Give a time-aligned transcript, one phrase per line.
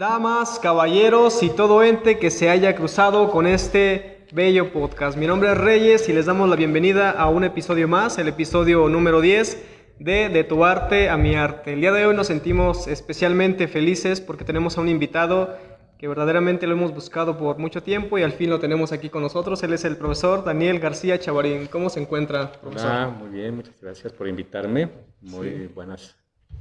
[0.00, 5.18] damas, caballeros y todo ente que se haya cruzado con este bello podcast.
[5.18, 8.88] Mi nombre es Reyes y les damos la bienvenida a un episodio más, el episodio
[8.88, 9.62] número 10
[9.98, 11.74] de De tu arte a mi arte.
[11.74, 15.54] El día de hoy nos sentimos especialmente felices porque tenemos a un invitado
[15.98, 19.20] que verdaderamente lo hemos buscado por mucho tiempo y al fin lo tenemos aquí con
[19.20, 19.62] nosotros.
[19.64, 21.66] Él es el profesor Daniel García Chavarín.
[21.66, 22.90] ¿Cómo se encuentra, profesor?
[22.90, 24.88] Ah, muy bien, muchas gracias por invitarme.
[25.20, 26.16] Muy buenas,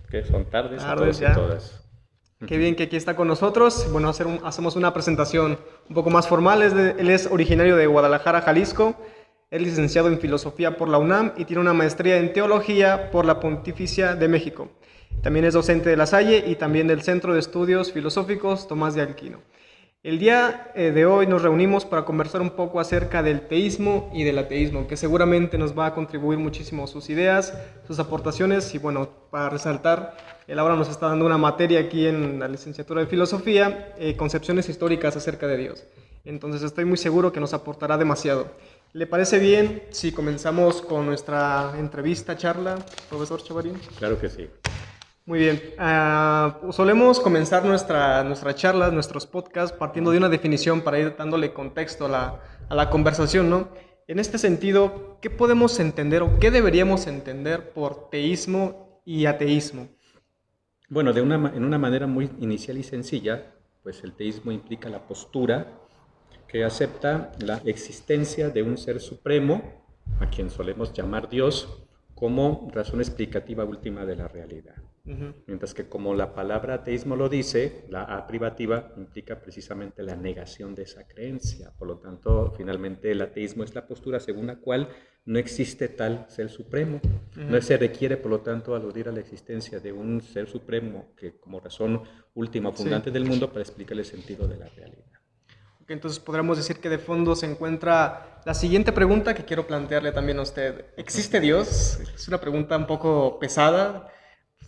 [0.09, 0.81] ¿qué son tardes?
[0.81, 1.31] Tardes a ya.
[1.31, 1.88] y todas.
[2.47, 3.87] Qué bien que aquí está con nosotros.
[3.91, 6.61] Bueno, hacer hacemos una presentación un poco más formal.
[6.61, 8.95] Es de- él es originario de Guadalajara, Jalisco.
[9.51, 13.39] Es licenciado en Filosofía por la UNAM y tiene una maestría en Teología por la
[13.41, 14.69] Pontificia de México.
[15.21, 19.01] También es docente de La Salle y también del Centro de Estudios Filosóficos Tomás de
[19.01, 19.39] Aquino.
[20.01, 24.23] El día eh, de hoy nos reunimos para conversar un poco acerca del teísmo y
[24.23, 27.53] del ateísmo, que seguramente nos va a contribuir muchísimo sus ideas,
[27.85, 30.15] sus aportaciones y bueno, para resaltar,
[30.47, 34.69] él ahora nos está dando una materia aquí en la licenciatura de filosofía, eh, concepciones
[34.69, 35.83] históricas acerca de Dios.
[36.23, 38.47] Entonces estoy muy seguro que nos aportará demasiado.
[38.93, 42.77] ¿Le parece bien si comenzamos con nuestra entrevista, charla,
[43.09, 43.73] profesor Chavarín?
[43.97, 44.47] Claro que sí.
[45.25, 45.61] Muy bien.
[45.77, 51.53] Ah, solemos comenzar nuestra, nuestra charla, nuestros podcasts, partiendo de una definición para ir dándole
[51.53, 53.69] contexto a la, a la conversación, ¿no?
[54.07, 59.87] En este sentido, ¿qué podemos entender o qué deberíamos entender por teísmo y ateísmo?
[60.89, 65.05] Bueno, de una, en una manera muy inicial y sencilla, pues el teísmo implica la
[65.05, 65.67] postura
[66.47, 69.61] que acepta la existencia de un ser supremo,
[70.19, 71.83] a quien solemos llamar Dios,
[72.15, 74.75] como razón explicativa última de la realidad.
[75.47, 80.75] Mientras que como la palabra ateísmo lo dice, la A privativa implica precisamente la negación
[80.75, 81.71] de esa creencia.
[81.77, 84.89] Por lo tanto, finalmente el ateísmo es la postura según la cual
[85.25, 87.01] no existe tal ser supremo.
[87.35, 91.39] No se requiere, por lo tanto, aludir a la existencia de un ser supremo que
[91.39, 92.01] como razón
[92.35, 92.77] última Sí.
[92.83, 95.05] fundante del mundo para explicar el sentido de la realidad.
[95.81, 100.11] Ok, entonces podríamos decir que de fondo se encuentra la siguiente pregunta que quiero plantearle
[100.11, 100.85] también a usted.
[100.97, 101.99] ¿Existe Dios?
[102.15, 104.07] Es una pregunta un poco pesada,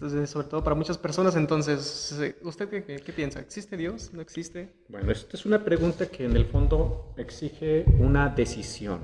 [0.02, 1.36] entonces, sobre todo para muchas personas.
[1.36, 3.40] Entonces, ¿usted qué, qué- qué piensa?
[3.40, 4.12] ¿Existe Dios?
[4.14, 4.74] ¿No existe?
[4.90, 9.00] Bueno, esta es una pregunta que en el fondo exige una decisión.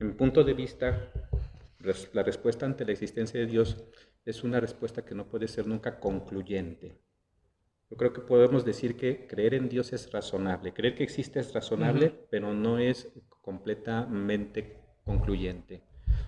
[0.00, 1.12] En mi punto de vista,
[2.12, 3.76] la respuesta ante la existencia de Dios
[4.24, 6.98] es una respuesta que no puede ser nunca concluyente.
[7.88, 10.74] Yo creo que podemos decir que creer en Dios es razonable.
[10.74, 13.12] Creer que existe es razonable, pero no es
[13.42, 15.84] completamente concluyente.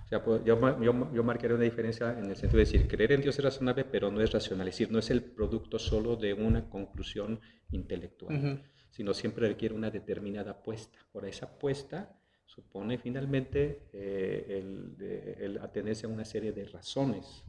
[0.09, 3.21] Sea, pues, yo, yo, yo marcaría una diferencia en el sentido de decir, creer en
[3.21, 4.67] Dios es razonable, pero no es racional.
[4.67, 7.39] Es decir, no es el producto solo de una conclusión
[7.71, 8.59] intelectual Ujú.
[8.89, 10.97] sino siempre requiere una determinada apuesta.
[11.11, 14.95] Por esa apuesta supone finalmente eh, el,
[15.39, 17.43] el atenerse a una serie de razones.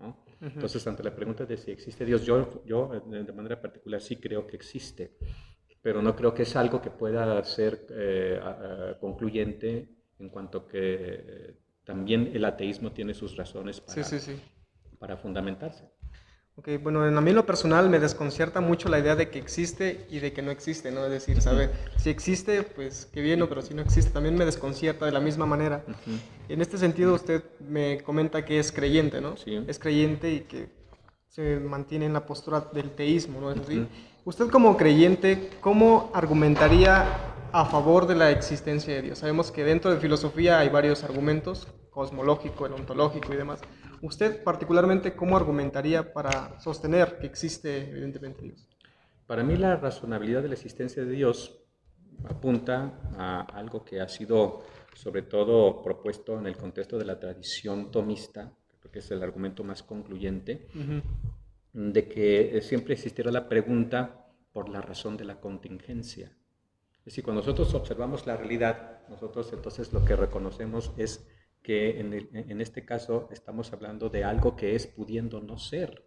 [0.00, 0.08] ¿no?
[0.40, 0.46] Ujú.
[0.54, 4.16] Entonces, ante la pregunta de si existe Dios, yo, yo eh, de manera particular sí
[4.16, 5.18] creo que existe,
[5.82, 9.88] pero no creo que es algo que pueda ser eh, a- a- concluyente
[10.18, 11.54] en cuanto que eh,
[11.86, 14.40] también el ateísmo tiene sus razones para, Sí, sí, sí.
[14.98, 15.84] para fundamentarse.
[16.56, 19.38] Ok, bueno, en a mí en lo personal me desconcierta mucho la idea de que
[19.38, 21.04] existe y de que no existe, ¿no?
[21.04, 25.04] Es decir, saber si existe, pues qué bien, pero si no existe, también me desconcierta
[25.04, 25.84] de la misma manera.
[26.48, 29.36] En este sentido, usted me comenta que es creyente, ¿no?
[29.36, 29.62] Sí.
[29.68, 30.68] Es creyente y que
[31.28, 33.58] se mantiene en la postura del teísmo, ¿no es?
[33.58, 33.86] Ujú.
[34.24, 37.04] Usted como creyente, ¿cómo argumentaría
[37.52, 39.18] a favor de la existencia de Dios?
[39.18, 43.60] Sabemos que dentro de filosofía hay varios argumentos, cosmológico, el ontológico y demás.
[44.02, 48.68] ¿Usted particularmente cómo argumentaría para sostener que existe evidentemente Dios?
[49.26, 51.58] Para mí la razonabilidad de la existencia de Dios
[52.28, 54.62] apunta a algo que ha sido
[54.94, 59.64] sobre todo propuesto en el contexto de la tradición tomista, creo que es el argumento
[59.64, 60.68] más concluyente,
[61.72, 66.32] de que siempre existirá la pregunta por la razón de la contingencia.
[67.06, 71.24] Es decir, cuando nosotros observamos la realidad, nosotros entonces lo que reconocemos es
[71.62, 76.04] que en, el- en este caso estamos hablando de algo que es pudiendo no ser.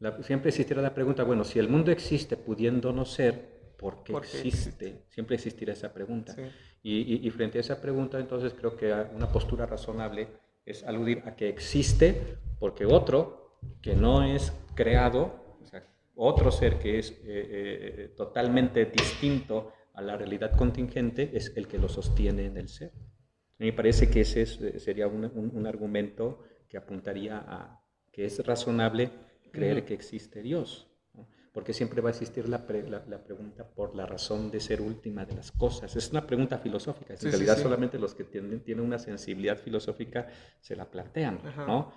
[0.00, 4.12] La- siempre existirá la pregunta, bueno, si el mundo existe pudiendo no ser, ¿por qué
[4.12, 5.04] ¿Por qué existe?
[5.08, 6.34] Siempre existirá esa pregunta.
[6.34, 6.42] Sí.
[6.82, 10.28] Y, y- y frente a esa pregunta, entonces creo que una postura razonable
[10.66, 16.78] es aludir a que existe porque otro que no es creado, o sea, otro ser
[16.78, 22.46] que es eh, eh, totalmente distinto a la realidad contingente es el que lo sostiene
[22.46, 22.92] en el ser.
[22.92, 27.38] A mí me parece que ese es- eh, sería un, un- un argumento que apuntaría
[27.38, 29.10] a que es razonable
[29.52, 30.88] creer que existe Dios.
[31.14, 31.28] ¿no?
[31.52, 34.80] Porque siempre va a existir la, pre- la- la pregunta por la razón de ser
[34.80, 35.94] última de las cosas.
[35.96, 37.14] Es una pregunta filosófica.
[37.14, 37.62] En sí, realidad sí.
[37.62, 40.28] solamente los que tienen, tienen una sensibilidad filosófica
[40.60, 41.40] se la plantean.
[41.44, 41.66] Ajá.
[41.66, 41.92] ¿no?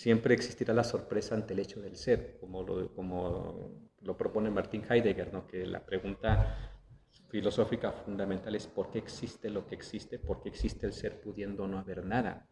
[0.00, 4.82] Siempre existirá la sorpresa ante el hecho del ser, como lo, como lo propone Martin
[4.88, 5.46] Heidegger, ¿no?
[5.46, 6.56] que la pregunta
[7.28, 11.68] filosófica fundamental es por qué existe lo que existe, por qué existe el ser pudiendo
[11.68, 12.46] no haber nada.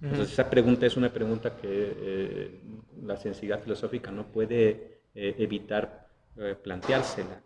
[0.00, 2.62] Entonces esa pregunta es una pregunta que eh,
[3.02, 7.42] la sensibilidad filosófica no puede eh, evitar eh, planteársela.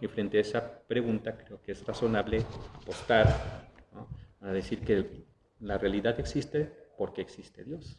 [0.00, 2.44] Y frente a esa pregunta creo que es razonable
[2.82, 3.26] apostar
[4.40, 5.24] a decir que
[5.60, 7.98] la realidad existe porque existe Dios.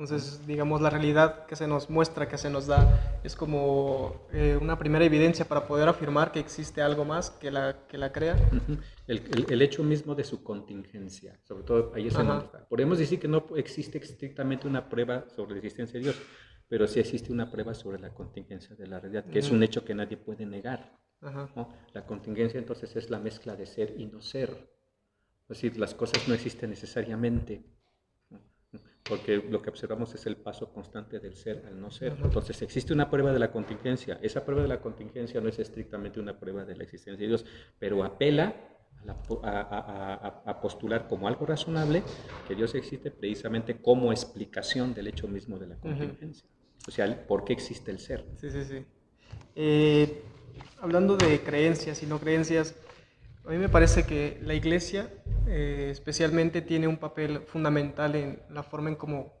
[0.00, 4.58] Entonces, digamos, la realidad que se nos muestra, que se nos da, es como eh,
[4.58, 8.34] una primera evidencia para poder afirmar que existe algo más que la, que la crea.
[9.06, 12.66] el, el, hecho mismo de su contingencia, sobre todo ahí es donde está.
[12.66, 16.16] Podemos decir que no existe estrictamente una prueba sobre la existencia de Dios,
[16.66, 19.84] pero sí existe una prueba sobre la contingencia de la realidad, que es un hecho
[19.84, 20.98] que nadie puede negar.
[21.92, 24.48] La contingencia entonces es la mezcla de ser y no ser.
[25.42, 27.79] Es decir, las cosas no existen necesariamente
[29.04, 32.16] porque lo que observamos es el paso constante del ser al no ser.
[32.22, 34.18] Entonces existe una prueba de la contingencia.
[34.22, 37.44] Esa prueba de la contingencia no es estrictamente una prueba de la existencia de Dios,
[37.78, 38.54] pero apela
[39.42, 42.02] a, postular como algo razonable
[42.46, 46.46] que Dios existe precisamente como explicación del hecho mismo de la contingencia.
[46.86, 48.24] O sea, ¿por qué existe el ser?
[48.36, 48.84] Sí, sí, sí.
[49.56, 50.22] Eh,
[50.80, 52.74] hablando de creencias y no creencias,
[53.46, 55.08] a mí me parece que la iglesia
[55.46, 59.32] eh, especialmente tiene un papel fundamental en la forma en cómo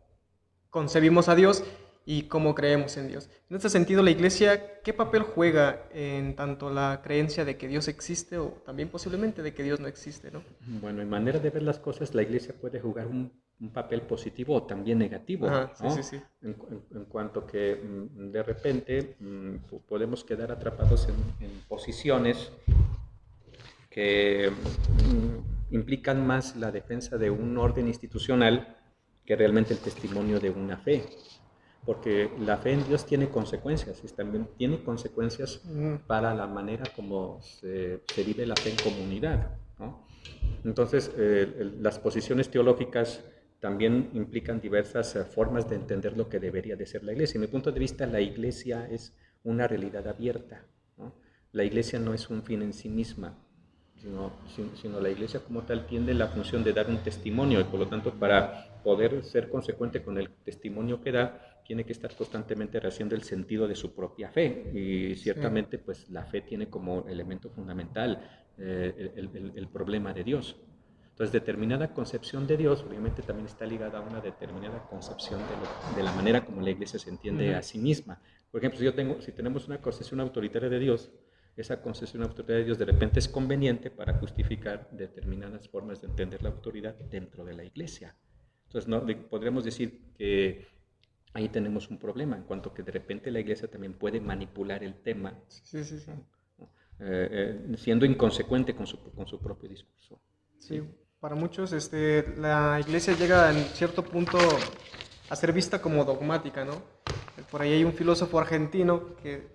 [0.70, 1.64] concebimos a Dios
[2.06, 3.28] y cómo creemos en Dios.
[3.50, 7.88] En este sentido, la iglesia, ¿qué papel juega en tanto la creencia de que Dios
[7.88, 10.30] existe o también posiblemente de que Dios no existe?
[10.30, 10.42] ¿no?
[10.80, 13.30] Bueno, en manera de ver las cosas, la iglesia puede jugar un,
[13.74, 15.46] papel positivo o también negativo.
[15.74, 16.54] sí, sí, en,
[17.10, 19.56] cuanto que mm, de repente mm,
[19.86, 22.50] podemos quedar atrapados en, en posiciones
[23.90, 28.76] que mm, implican más la defensa de un orden institucional
[29.26, 31.04] que realmente el testimonio de una fe.
[31.84, 35.62] Porque la fe en Dios tiene consecuencias, y también tiene consecuencias
[36.06, 39.56] para la manera como se, vive la fe en comunidad.
[40.62, 43.24] Entonces, eh, las posiciones teológicas
[43.60, 47.36] también implican diversas eh, formas de entender lo que debería de ser la iglesia.
[47.36, 50.66] En mi punto de vista, la iglesia es una realidad abierta.
[51.52, 53.36] La iglesia no es un fin en sí misma,
[54.00, 54.32] sino,
[54.80, 57.86] sino, la iglesia como tal tiene la función de dar un testimonio y por lo
[57.86, 63.14] tanto para poder ser consecuente con el testimonio que da, tiene que estar constantemente rehaciendo
[63.14, 68.46] el sentido de su propia fe y ciertamente pues la fe tiene como elemento fundamental
[68.58, 70.56] eh, el, el, problema de Dios.
[71.10, 76.02] Entonces, determinada concepción de Dios obviamente también está ligada a una determinada concepción de, de
[76.02, 78.20] la manera como la iglesia se entiende a sí misma.
[78.50, 81.10] Por ejemplo, si, yo tengo, si tenemos una concepción autoritaria de Dios,
[81.60, 86.08] esa concesión de autoridad de Dios de repente es conveniente para justificar determinadas formas de
[86.08, 88.14] entender la autoridad dentro de la iglesia.
[88.66, 90.66] Entonces, no, podríamos decir que
[91.32, 94.94] ahí tenemos un problema, en cuanto que de repente la iglesia también puede manipular el
[94.94, 96.10] tema, sí, sí, sí.
[97.02, 100.20] Eh, eh, siendo inconsecuente con su, con su propio discurso.
[100.58, 100.82] Sí,
[101.18, 104.38] para muchos este, la iglesia llega en cierto punto
[105.30, 106.82] a ser vista como dogmática, ¿no?
[107.50, 109.48] Por ahí hay un filósofo argentino que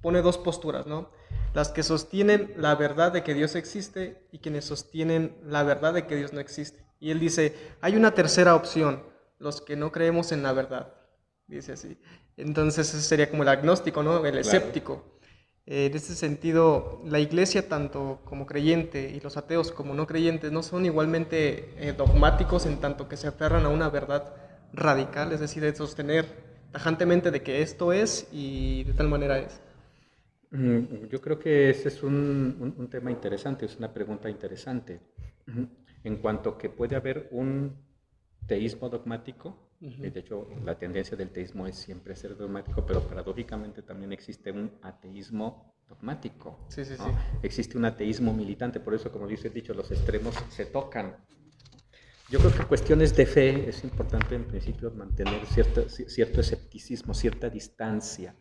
[0.00, 1.10] pone dos posturas, ¿no?
[1.54, 6.06] Las que sostienen la verdad de que Dios existe y quienes sostienen la verdad de
[6.06, 6.84] que Dios no existe.
[7.00, 9.02] Y él dice, hay una tercera opción,
[9.38, 10.94] los que no creemos en la verdad.
[11.46, 11.98] Dice así.
[12.36, 14.24] Entonces ese sería como el agnóstico, ¿no?
[14.24, 15.18] El escéptico.
[15.66, 20.50] Eh, en ese sentido, la iglesia, tanto como creyente y los ateos como no creyentes,
[20.52, 24.34] no son igualmente eh, dogmáticos en tanto que se aferran a una verdad
[24.72, 26.26] radical, es decir, de sostener
[26.72, 29.60] tajantemente de que esto es y de tal manera es.
[30.50, 35.00] Mm, yo creo que ese es un, un, tema interesante, es una pregunta interesante.
[36.04, 37.76] En cuanto que puede haber un
[38.46, 44.12] teísmo dogmático, de hecho la tendencia del teísmo es siempre ser dogmático, pero paradójicamente también
[44.12, 46.58] existe un ateísmo dogmático.
[46.68, 47.10] Sí, sí, sí.
[47.42, 51.16] Existe un ateísmo militante, por eso como dice el dicho, los extremos se tocan.
[52.30, 57.48] Yo creo que cuestiones de fe es importante en principio mantener cierto, cierto escepticismo, cierta
[57.48, 58.34] distancia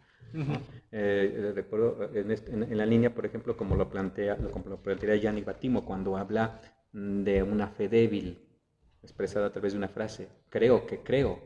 [0.91, 5.85] eh, recuerdo en, la línea, por ejemplo, como lo plantea, como lo plantea Gianni Batimo
[5.85, 6.59] cuando habla
[6.93, 8.39] mm, de una fe débil,
[9.03, 11.39] expresada a través de una frase, creo que creo.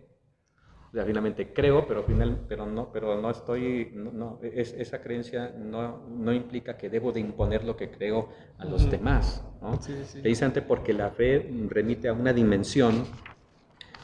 [0.92, 5.54] O sea, finalmente creo, pero, final, pero, no, pero no estoy, no, es, esa creencia
[5.58, 9.42] no, no, implica que debo de imponer lo que creo a los demás.
[9.62, 9.82] ¿no?
[9.82, 10.20] Sí, sí.
[10.20, 13.06] Precisamente porque la fe remite a una dimensión,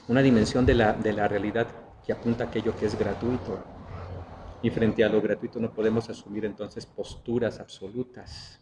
[0.08, 1.68] una dimensión de la, de la realidad
[2.06, 3.77] que apunta a aquello que es gratuito.
[4.62, 8.60] Y frente a lo gratuito no podemos asumir entonces posturas absolutas.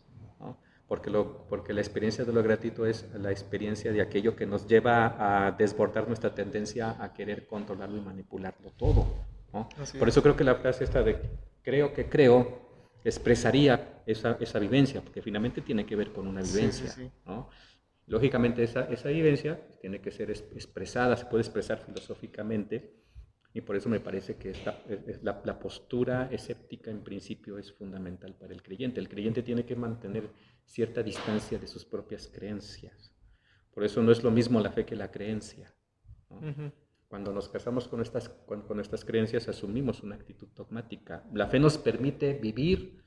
[0.87, 4.67] porque, lo, porque la experiencia de lo gratuito es la experiencia de aquello que nos
[4.67, 9.05] lleva a desbordar nuestra tendencia a querer controlarlo y manipularlo todo.
[9.97, 11.17] Por eso creo que la frase esta de
[11.63, 12.65] creo que creo
[13.03, 16.93] expresaría esa, esa vivencia, porque finalmente tiene que ver con una vivencia.
[18.07, 22.93] Lógicamente esa, esa vivencia tiene que ser expresada, se puede expresar filosóficamente,
[23.55, 24.83] y por eso me parece que esta,
[25.23, 28.99] la, la, postura escéptica en principio es fundamental para el creyente.
[28.99, 30.29] El creyente tiene que mantener
[30.65, 33.13] cierta distancia de sus propias creencias.
[33.73, 35.73] Por eso no es lo mismo la fe que la creencia.
[37.07, 41.23] Cuando nos casamos con estas, con, con estas creencias asumimos una actitud dogmática.
[41.33, 43.05] La fe nos permite vivir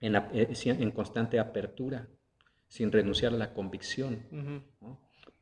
[0.00, 2.08] en, eh, en constante apertura,
[2.66, 4.24] sin renunciar a la convicción.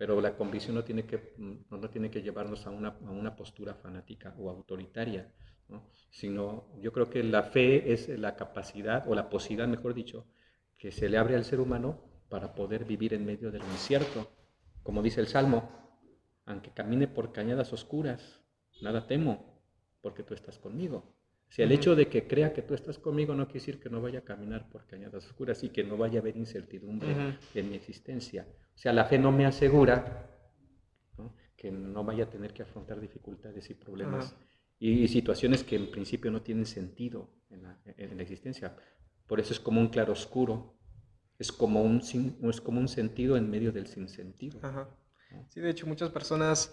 [0.00, 3.74] Pero la convicción no tiene que, no, tiene que llevarnos a una, a una postura
[3.74, 5.30] fanática o autoritaria,
[6.08, 10.24] sino yo creo que la fe es la capacidad, o la posibilidad, mejor dicho,
[10.78, 14.32] que se le abre al ser humano para poder vivir en medio del incierto.
[14.82, 15.70] Como dice el Salmo,
[16.46, 18.40] aunque camine por cañadas oscuras,
[18.80, 19.60] nada temo,
[20.00, 21.14] porque tú estás conmigo.
[21.50, 24.00] Si el hecho de que crea que tú estás conmigo no quiere decir que no
[24.00, 27.74] vaya a caminar por cañadas oscuras y que no vaya a haber incertidumbre en mi
[27.74, 28.46] existencia.
[28.72, 30.30] O sea, la fe no me asegura
[31.56, 34.36] que no vaya a tener que afrontar dificultades y problemas
[34.78, 38.76] y, situaciones que en principio no tienen sentido en la, existencia.
[39.26, 40.78] Por eso es como un claroscuro,
[41.36, 44.60] es como un, es como un sentido en medio del sinsentido.
[45.48, 46.72] Sí, de hecho muchas personas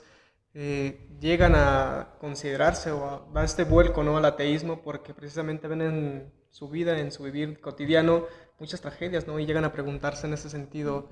[0.53, 4.17] eh, llegan a considerarse o a dar este vuelco ¿no?
[4.17, 8.25] al ateísmo porque precisamente ven en su vida, en su vivir cotidiano,
[8.59, 9.39] muchas tragedias, ¿no?
[9.39, 11.07] Y llegan a preguntarse en ese sentido,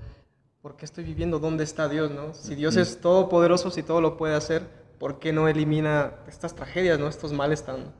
[0.60, 1.38] ¿por qué estoy viviendo?
[1.38, 2.34] ¿Dónde está Dios, no?
[2.34, 4.62] Si Dios es todopoderoso, si todo lo puede hacer,
[4.98, 7.06] ¿por qué no elimina estas tragedias, ¿no?
[7.06, 7.94] Estos males tan,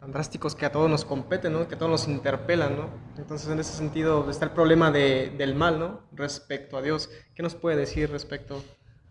[0.00, 1.68] tan drásticos que a todos nos competen, ¿no?
[1.68, 2.88] Que a todos nos interpelan, ¿no?
[3.18, 6.00] Entonces, en ese sentido está el problema de, del mal, ¿no?
[6.12, 7.10] Respecto a Dios.
[7.34, 8.62] ¿Qué nos puede decir respecto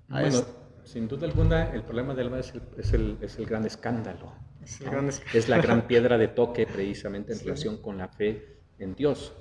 [0.09, 0.66] a esto?
[0.87, 4.33] Sin duda alguna, el problema del mal es el, es el, es el gran escándalo.
[5.33, 9.33] Es, la gran piedra de toque precisamente en relación con la fe en Dios.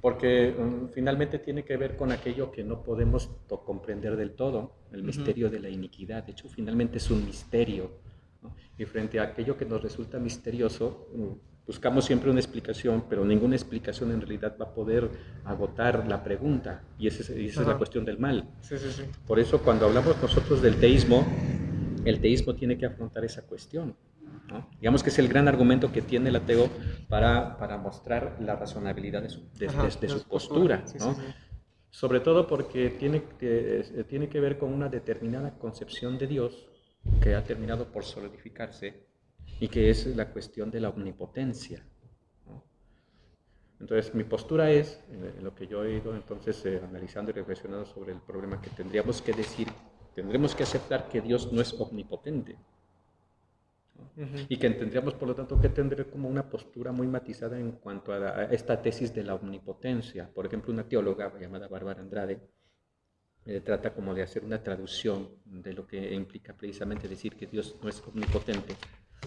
[0.00, 3.30] Porque um, finalmente tiene que ver con aquello que no podemos
[3.64, 6.24] comprender del todo, el misterio de la iniquidad.
[6.24, 7.90] De hecho, finalmente es un misterio.
[8.76, 11.08] Y frente a aquello que nos resulta misterioso,
[11.66, 15.08] Buscamos siempre una explicación, pero ninguna explicación en realidad va a poder
[15.44, 16.82] agotar la pregunta.
[16.98, 18.46] Y esa es, la cuestión del mal.
[19.26, 21.26] Por eso cuando hablamos nosotros del teísmo,
[22.04, 23.96] el teísmo tiene que afrontar esa cuestión.
[24.78, 26.68] Digamos que es el gran argumento que tiene el ateo
[27.08, 30.84] para, para mostrar la razonabilidad de su, de, su postura.
[31.88, 36.66] Sobre todo porque tiene que, tiene que ver con una determinada concepción de Dios
[37.22, 39.03] que ha terminado por solidificarse
[39.60, 41.84] y que es la cuestión de la omnipotencia.
[43.80, 47.84] Entonces, mi postura es, en lo que yo he ido entonces eh, analizando y reflexionando
[47.84, 49.68] sobre el problema, que tendríamos que decir,
[50.14, 52.56] tendremos que aceptar que Dios no es omnipotente.
[54.48, 58.12] Y que tendríamos, por lo tanto, que tener como una postura muy matizada en cuanto
[58.12, 60.30] a, esta tesis de la omnipotencia.
[60.32, 62.40] Por ejemplo, una teóloga llamada Bárbara Andrade
[63.44, 67.76] eh, trata como de hacer una traducción de lo que implica precisamente decir que Dios
[67.82, 68.76] no es omnipotente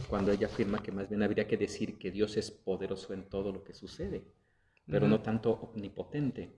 [0.10, 3.52] cuando ella afirma que más bien habría que decir que Dios es poderoso en todo
[3.52, 4.24] lo que sucede,
[4.86, 6.56] pero no tanto omnipotente,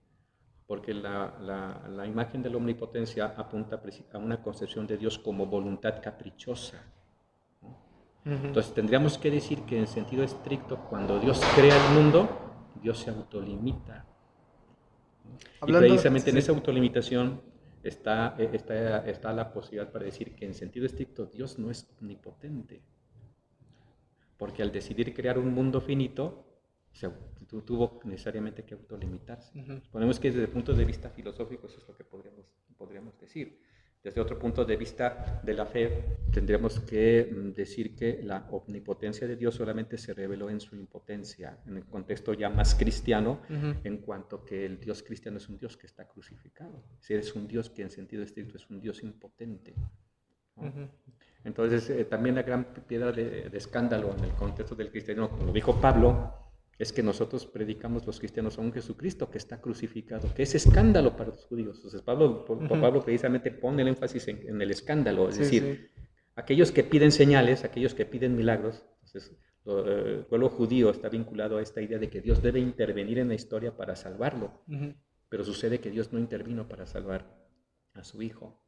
[0.68, 1.36] porque la,
[1.90, 3.82] la, imagen de la omnipotencia apunta
[4.14, 6.84] a una concepción de Dios como voluntad caprichosa.
[8.26, 12.30] Entonces tendríamos que decir que en sentido estricto, cuando Dios crea el mundo,
[12.82, 14.06] Dios se autolimita.
[15.66, 17.42] y precisamente en esa autolimitación
[17.82, 21.90] está, eh, está, está la posibilidad para decir que en sentido estricto Dios no es
[22.00, 22.84] omnipotente
[24.40, 26.46] porque al decidir crear un mundo finito,
[26.94, 27.12] se
[27.66, 29.52] tuvo necesariamente que autolimitarse.
[29.84, 32.46] Suponemos que desde el punto de vista filosófico eso es lo que podríamos,
[32.78, 33.60] podríamos decir.
[34.02, 39.28] Desde otro punto de vista de la fe, tendríamos que mm, decir que la omnipotencia
[39.28, 43.98] de Dios solamente se reveló en su impotencia, en el contexto ya más cristiano, en
[43.98, 46.82] cuanto que el Dios cristiano es un Dios que está crucificado.
[47.02, 49.76] Si es un Dios que en sentido estricto es un Dios impotente.
[51.44, 55.80] Entonces, eh, también la gran piedra de, escándalo en el contexto del cristianismo, como dijo
[55.80, 56.34] Pablo,
[56.78, 61.16] es que nosotros predicamos los cristianos a un Jesucristo que está crucificado, que es escándalo
[61.16, 61.78] para los judíos.
[61.78, 65.92] Entonces, Pablo, Pablo precisamente pone el énfasis en, el escándalo, es decir,
[66.36, 71.58] aquellos que piden señales, aquellos que piden milagros, entonces, eh, el pueblo judío está vinculado
[71.58, 74.64] a esta idea de que Dios debe intervenir en la historia para salvarlo,
[75.28, 77.26] pero sucede que Dios no intervino para salvar
[77.94, 78.64] a su hijo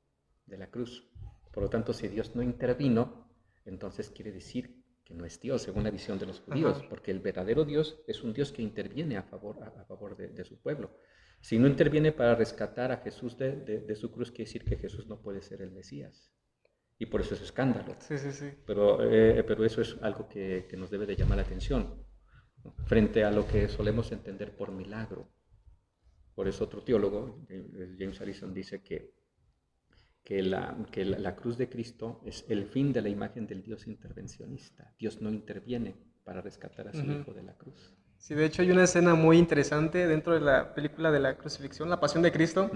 [0.46, 1.10] de la cruz.
[1.52, 3.28] Por lo tanto, si Dios no intervino,
[3.66, 7.20] entonces quiere decir que no es Dios según la visión de los judíos, porque el
[7.20, 10.96] verdadero Dios es un Dios que interviene a favor, a, favor de, su pueblo.
[11.42, 15.22] Si no interviene para rescatar a Jesús de, su cruz, quiere decir que Jesús no
[15.22, 16.32] puede ser el Mesías.
[16.98, 17.96] Y por eso es escándalo.
[18.00, 18.52] Sí, sí, sí.
[18.66, 22.06] Pero, eh, pero eso es algo que, que, nos debe de llamar la atención,
[22.86, 25.32] frente a lo que solemos entender por milagro.
[26.36, 29.21] Por eso otro teólogo, eh, James Harrison, dice que
[30.24, 33.88] que, la, que la, cruz de Cristo es el fin de la imagen del Dios
[33.88, 34.94] intervencionista.
[35.00, 37.96] Dios no interviene para rescatar a su Hijo de la cruz.
[38.18, 41.90] Sí, de hecho hay una escena muy interesante dentro de la película de la crucifixión,
[41.90, 42.70] La Pasión de Cristo,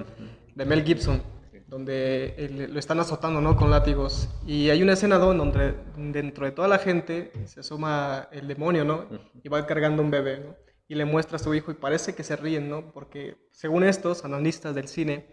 [0.55, 1.21] de Mel Gibson,
[1.67, 3.55] donde lo están azotando ¿no?
[3.55, 4.27] con látigos.
[4.47, 9.07] Y hay una escena donde dentro de toda la gente se asoma el demonio ¿no?
[9.43, 10.55] y va cargando un bebé ¿no?
[10.87, 12.91] y le muestra a su hijo y parece que se ríen, ¿no?
[12.91, 15.27] porque según estos analistas del cine,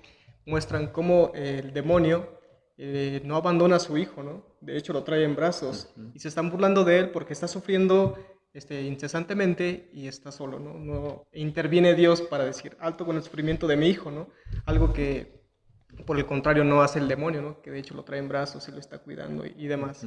[0.47, 2.41] muestran cómo el demonio
[2.79, 4.45] eh, no abandona a su hijo, ¿no?
[4.61, 8.17] De hecho, lo trae en brazos y se están burlando de él porque está sufriendo
[8.55, 10.75] este, incesantemente y está solo, ¿no?
[10.75, 14.29] no interviene Dios para decir, alto con el sufrimiento de mi hijo, ¿no?
[14.67, 15.43] Algo que,
[16.07, 17.63] por el contrario, no hace el demonio, ¿no?
[17.63, 20.07] Que de hecho lo trae en brazos y lo está cuidando y, demás.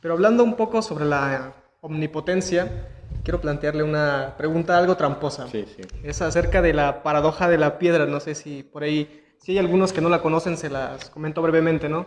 [0.00, 2.88] Pero hablando un poco sobre la omnipotencia,
[3.22, 5.46] quiero plantearle una pregunta algo tramposa.
[5.48, 5.82] Sí, sí.
[6.02, 8.06] Es acerca de la paradoja de la piedra.
[8.06, 11.42] No sé si por ahí si hay algunos que no la conocen, se las comento
[11.42, 12.06] brevemente, ¿no?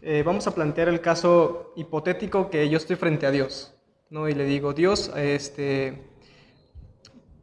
[0.00, 3.74] Eh, vamos a plantear el caso hipotético que yo estoy frente a Dios,
[4.08, 4.30] ¿no?
[4.30, 6.08] Y le digo, Dios, este,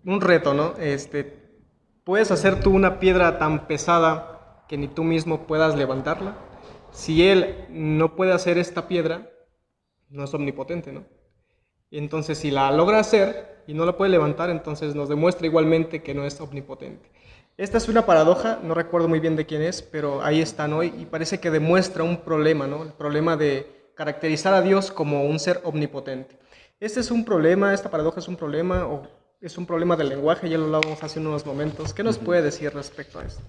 [0.04, 0.74] un reto, ¿no?
[0.80, 1.52] Este,
[2.04, 6.36] ¿puedes hacer tú una piedra tan pesada que ni tú mismo puedas levantarla?
[6.90, 9.30] Si Él no puede hacer esta piedra,
[10.10, 11.06] no es omnipotente, ¿no?
[11.92, 16.16] entonces, si la logra hacer y no la puede levantar, entonces nos demuestra igualmente que
[16.16, 17.12] no es omnipotente.
[17.58, 20.94] Esta es una paradoja, no recuerdo muy bien de quién es, pero ahí están hoy
[20.98, 22.84] y parece que demuestra un problema, ¿no?
[22.84, 26.40] El problema de caracterizar a Dios como un ser omnipotente.
[26.80, 29.08] Este es un problema, esta paradoja es un problema o
[29.42, 31.94] es un problema del lenguaje, ya lo hablábamos hace unos momentos.
[31.94, 33.44] ¿Qué nos puede decir respecto a esto?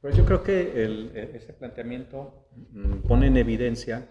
[0.00, 4.08] Pues yo creo que el, ese planteamiento mm, pone en evidencia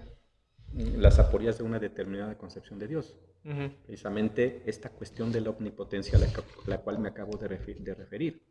[0.71, 3.15] mm, las aporías de una determinada concepción de Dios.
[3.87, 6.27] Precisamente esta cuestión de la omnipotencia a la,
[6.67, 8.50] la, cual me acabo de, de referir.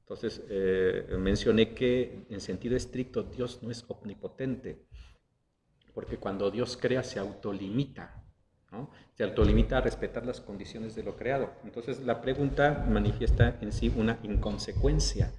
[0.00, 4.86] Entonces, eh, mencioné que en sentido estricto Dios no es omnipotente,
[5.92, 8.24] porque cuando Dios crea se autolimita,
[9.14, 11.50] se autolimita a respetar las condiciones de lo creado.
[11.64, 15.32] Entonces, la pregunta manifiesta en sí una inconsecuencia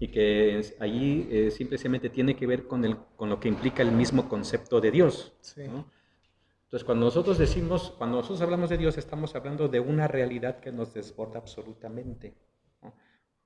[0.00, 3.92] y que allí eh, simplemente tiene que ver con, el, con lo que implica el
[3.92, 5.32] mismo concepto de Dios.
[5.56, 10.70] Entonces, cuando nosotros decimos, cuando nosotros hablamos de Dios, estamos hablando de una realidad que
[10.70, 12.34] nos desborda absolutamente.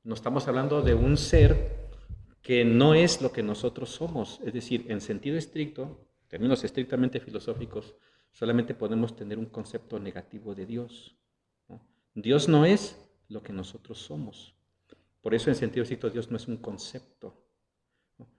[0.05, 1.91] No estamos hablando de un ser
[2.43, 4.41] que no es lo que nosotros somos.
[4.45, 7.95] Es decir, en sentido estricto, términos estrictamente filosóficos,
[8.33, 11.17] solamente podemos tener un concepto negativo de Dios.
[12.15, 14.57] Dios no es lo que nosotros somos.
[15.21, 17.39] Por eso en sentido estricto Dios no es un concepto.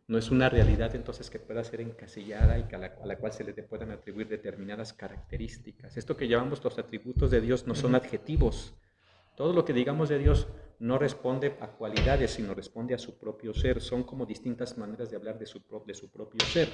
[0.08, 3.32] No, es una realidad entonces que pueda ser encasillada y a la, a la cual
[3.32, 5.96] se le puedan atribuir determinadas características.
[5.96, 8.76] Esto que llamamos los atributos de Dios no son adjetivos.
[9.36, 10.48] Todo lo que digamos de Dios
[10.80, 13.82] no responde a cualidades, sino responde a su propio ser.
[13.82, 16.70] Son como distintas maneras de hablar de su, de su propio ser.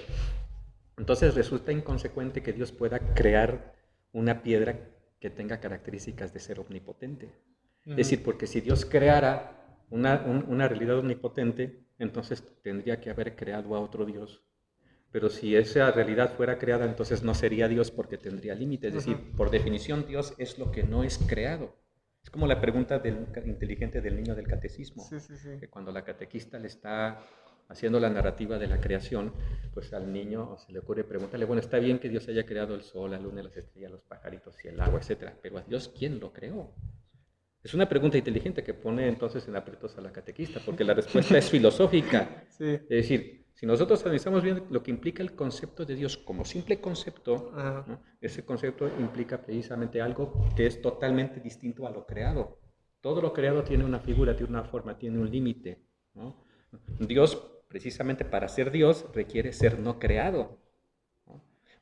[0.98, 3.76] Entonces resulta inconsecuente que Dios pueda crear
[4.12, 7.32] una piedra que tenga características de ser omnipotente.
[7.86, 13.76] Es decir, porque si Dios creara una, una, realidad omnipotente, entonces tendría que haber creado
[13.76, 14.44] a otro Dios.
[15.12, 18.94] Pero si esa realidad fuera creada, entonces no sería Dios porque tendría límites.
[18.94, 21.76] Es decir, por definición Dios es lo que no es creado.
[22.30, 25.04] Es como la pregunta del inteligente del niño del catecismo,
[25.60, 27.24] que cuando la catequista le está
[27.70, 29.34] haciendo la narrativa de la creación,
[29.74, 32.84] pues al niño se le ocurre preguntarle, bueno, está bien que Dios haya creado el
[32.84, 36.20] sol, la luna, las estrellas, los pajaritos y el agua, etcétera, pero a Dios, ¿quién
[36.20, 36.72] lo creó?
[37.64, 41.36] Es una pregunta inteligente que pone entonces en aprietos a la catequista, porque la respuesta
[41.36, 42.46] es filosófica.
[42.60, 46.80] Es decir, si nosotros analizamos bien lo que implica el concepto de Dios como simple
[46.80, 47.52] concepto,
[48.22, 52.58] ese concepto implica precisamente algo que es totalmente distinto a lo creado.
[53.02, 55.84] Todo lo creado tiene una figura, tiene una forma, tiene un límite.
[57.00, 57.36] Dios,
[57.68, 60.58] precisamente para ser Dios, requiere ser no creado.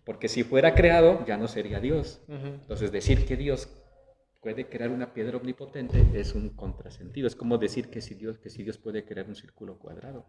[0.03, 2.23] Porque si fuera creado, ya no sería Dios.
[2.27, 3.69] Entonces, decir que Dios
[4.41, 7.27] puede crear una piedra omnipotente es un contrasentido.
[7.27, 10.25] Es como decir que si Dios, que si Dios puede crear un círculo cuadrado.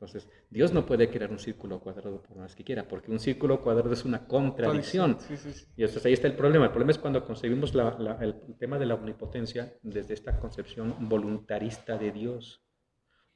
[0.00, 3.60] Entonces, Dios no puede crear un círculo cuadrado por más que quiera, porque un círculo
[3.60, 5.18] cuadrado es una contradicción.
[5.76, 6.64] Y entonces ahí está el problema.
[6.64, 7.74] El problema es cuando concebimos
[8.20, 12.64] el tema de la omnipotencia desde esta concepción voluntarista de Dios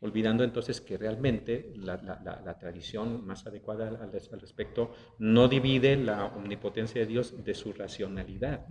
[0.00, 7.07] olvidando entonces que realmente la, tradición más adecuada al, respecto no divide la omnipotencia de
[7.07, 8.66] Dios de su racionalidad.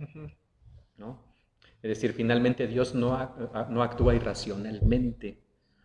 [0.96, 1.24] ¿no?
[1.82, 3.36] Es decir, finalmente Dios no,
[3.68, 5.43] no actúa irracionalmente,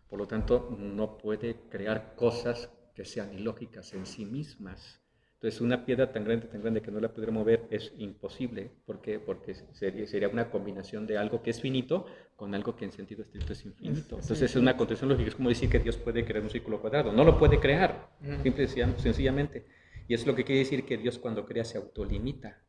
[0.10, 5.00] por lo tanto no puede crear cosas que sean ilógicas en sí mismas.
[5.36, 8.72] Entonces, una piedra tan grande, tan grande que no la pudiera mover es imposible.
[8.86, 9.20] ¿Por qué?
[9.20, 13.22] Porque sería, sería una combinación de algo que es finito con algo que en sentido
[13.22, 14.16] estricto es infinito.
[14.16, 15.30] Entonces, es una condición lógica.
[15.30, 17.14] Es como decir que Dios puede crear un círculo cuadrado.
[17.14, 18.10] No lo puede crear,
[18.44, 19.66] simple, sencillamente.
[20.10, 22.62] Y es lo que quiere decir que Dios cuando crea se autolimita.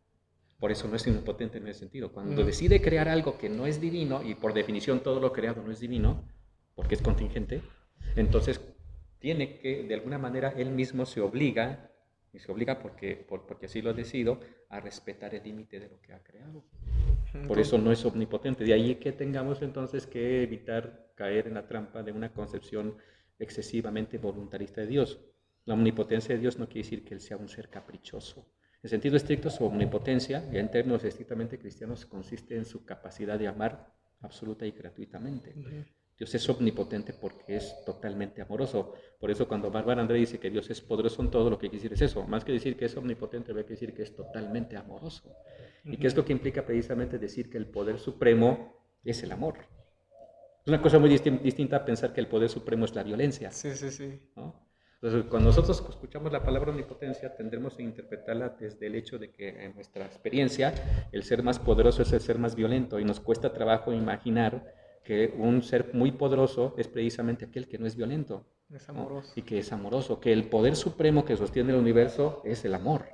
[0.61, 2.13] Por eso no es impotente en ese sentido.
[2.13, 5.73] Cuando decide crear algo que no es divino, y por definición todo lo creado no
[5.73, 6.25] es divino,
[6.81, 7.61] porque es contingente,
[8.17, 8.59] entonces
[9.19, 11.91] tiene que, de alguna manera, él mismo se obliga
[12.33, 14.41] y se obliga porque, porque así lo ha decidido
[14.71, 16.65] a respetar el límite de lo que ha creado.
[17.47, 18.65] Por eso no es omnipotente.
[18.65, 22.97] De ahí que tengamos entonces que evitar caer en la trampa de una concepción
[23.39, 25.21] excesivamente voluntarista de Dios.
[25.67, 28.51] La omnipotencia de Dios no quiere decir que Él sea un ser caprichoso.
[28.83, 33.93] En sentido estricto, su omnipotencia, en términos estrictamente cristianos, consiste en su capacidad de amar
[34.23, 35.55] absoluta y gratuitamente.
[36.21, 38.93] Dios es omnipotente porque es totalmente amoroso.
[39.19, 41.83] Por eso cuando Bárbara André dice que Dios es poderoso en todo, lo que quiere
[41.83, 42.27] decir es eso.
[42.27, 45.35] Más que decir que es omnipotente, hay que decir que es totalmente amoroso.
[45.83, 49.61] ¿Y qué es lo que implica precisamente decir que el poder supremo es el amor?
[50.61, 53.51] Es una cosa muy distinta a pensar que el poder supremo es la violencia.
[53.51, 54.21] Sí, sí, sí.
[54.37, 59.65] Entonces, cuando nosotros escuchamos la palabra omnipotencia, tendremos que interpretarla desde el hecho de que
[59.65, 60.75] en nuestra experiencia
[61.13, 65.35] el ser más poderoso es el ser más violento y nos cuesta trabajo imaginar que
[65.37, 68.45] un ser muy poderoso es precisamente aquel que no es violento.
[68.73, 69.33] Es amoroso.
[69.35, 73.07] Y que es amoroso, que el poder supremo que sostiene el universo es el amor.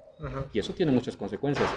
[0.53, 1.68] Y eso tiene muchas consecuencias.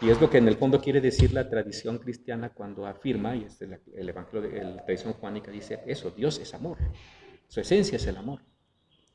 [0.00, 3.44] Y es lo que en el fondo quiere decir la tradición cristiana cuando afirma, y
[3.44, 6.78] es el, Evangelio de la tradición juánica dice eso, Dios es amor.
[7.48, 8.40] Su esencia es el amor.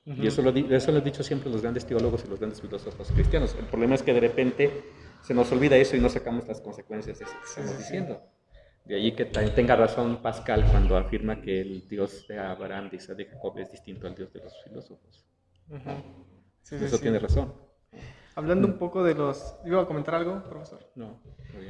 [0.05, 3.11] Y eso lo, eso lo han dicho siempre los grandes teólogos y los grandes filósofos
[3.11, 3.55] cristianos.
[3.57, 4.83] El problema es que de repente
[5.23, 8.21] se nos olvida eso y no sacamos las consecuencias de eso que estamos diciendo.
[8.85, 13.17] De allí que tenga razón Pascal cuando afirma que el Dios de Abraham, de Isaac,
[13.17, 15.25] de Jacob es distinto al Dios de los filósofos.
[16.69, 17.53] Eso tiene razón.
[18.35, 19.55] Hablando un poco de los...
[19.65, 20.79] ¿Iba a comentar algo, profesor?
[20.93, 21.19] No,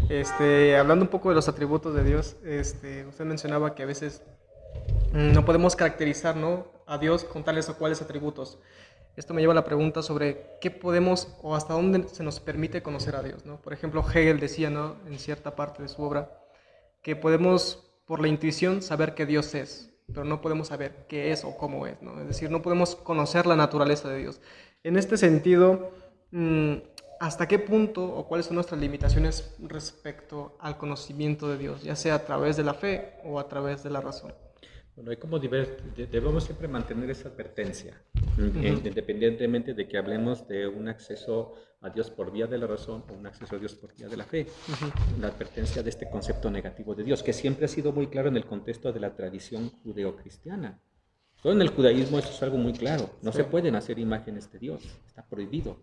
[0.09, 4.23] Este, hablando un poco de los atributos de Dios, este, usted mencionaba que a veces
[5.13, 6.67] mm, no podemos caracterizar ¿no?
[6.85, 8.57] a Dios con tales o cuales atributos.
[9.15, 12.81] Esto me lleva a la pregunta sobre qué podemos o hasta dónde se nos permite
[12.81, 13.45] conocer a Dios.
[13.45, 13.61] ¿no?
[13.61, 14.95] Por ejemplo, Hegel decía ¿no?
[15.05, 16.44] en cierta parte de su obra
[17.05, 21.45] que podemos por la intuición saber que Dios es, pero no podemos saber qué es
[21.45, 22.19] o cómo es, ¿no?
[22.19, 24.41] Es decir, no podemos conocer la naturaleza de Dios.
[24.81, 25.91] En este sentido,
[26.31, 26.77] mm,
[27.19, 32.15] ¿hasta qué punto o cuáles son nuestras limitaciones respecto al conocimiento de Dios, ya sea
[32.15, 34.33] a través de la fe o a través de la razón?
[34.95, 38.01] Bueno, hay como debemos siempre mantener esa advertencia,
[38.37, 43.13] independientemente de que hablemos de un acceso a Dios por vía de la razón o
[43.13, 44.47] un acceso a Dios por vía de la fe.
[45.19, 48.37] La advertencia de este concepto negativo de Dios, que siempre ha sido muy claro en
[48.37, 50.79] el contexto de la tradición judeocristiana.
[51.41, 53.09] Todo en el judaísmo eso es algo muy claro.
[53.21, 55.77] No se pueden hacer imágenes de Dios, está prohibido.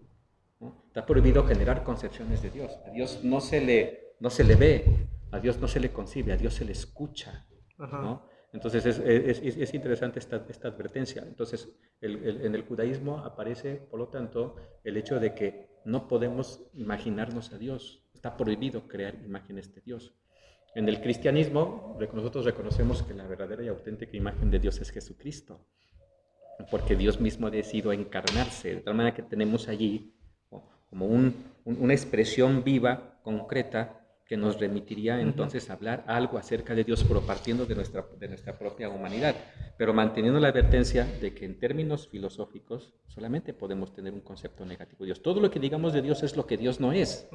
[0.86, 2.72] Está prohibido generar concepciones de Dios.
[2.86, 6.32] A Dios no se le, no se le ve, a Dios no se le concibe,
[6.32, 7.46] a Dios se le escucha.
[7.78, 8.31] ¿no?
[8.52, 11.22] Entonces es, es, es interesante esta, esta, advertencia.
[11.26, 11.68] Entonces
[12.00, 17.58] en el judaísmo aparece, por lo tanto, el hecho de que no podemos imaginarnos a
[17.58, 18.04] Dios.
[18.14, 20.14] Está prohibido crear imágenes de Dios.
[20.74, 25.66] En el cristianismo nosotros reconocemos que la verdadera y auténtica imagen de Dios es Jesucristo,
[26.70, 30.14] porque Dios mismo ha decidido encarnarse, de tal manera que tenemos allí
[30.88, 31.34] como un,
[31.64, 34.01] una expresión viva, concreta,
[34.32, 38.28] que nos remitiría entonces a hablar algo acerca de Dios, pero partiendo de nuestra, de
[38.28, 39.36] nuestra propia humanidad,
[39.76, 45.00] pero manteniendo la advertencia de que en términos filosóficos solamente podemos tener un concepto negativo.
[45.00, 45.20] De Dios.
[45.20, 47.28] Todo lo que digamos de Dios es lo que Dios no es,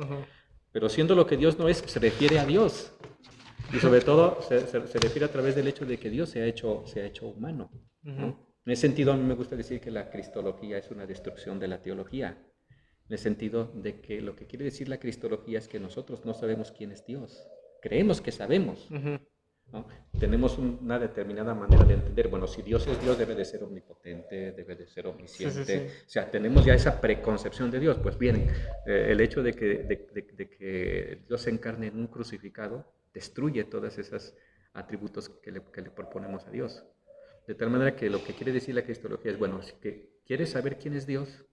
[0.72, 2.92] pero siendo lo que Dios no es, se refiere a Dios.
[3.72, 6.48] Y sobre todo se, se, refiere a través del hecho de que Dios se ha
[6.48, 7.70] hecho, se ha hecho humano.
[8.06, 11.68] En ese sentido, a mí me gusta decir que la cristología es una destrucción de
[11.68, 12.44] la teología
[13.08, 16.34] en el sentido de que lo que quiere decir la cristología es que nosotros no
[16.34, 17.48] sabemos quién es Dios.
[17.82, 18.90] Creemos que sabemos.
[20.20, 24.52] Tenemos una determinada manera de entender, bueno, si Dios es Dios debe de ser omnipotente,
[24.52, 25.88] debe de ser omnisciente.
[26.06, 27.98] O sea, tenemos ya esa preconcepción de Dios.
[28.02, 28.50] Pues bien,
[28.86, 33.98] eh, el hecho de que, de, que, Dios se encarne en un crucificado destruye todos
[33.98, 34.34] esos
[34.74, 36.86] atributos que le, que le proponemos a Dios.
[37.48, 40.50] De tal manera que lo que quiere decir la cristología es, bueno, si que quieres
[40.52, 41.46] saber quién es Dios,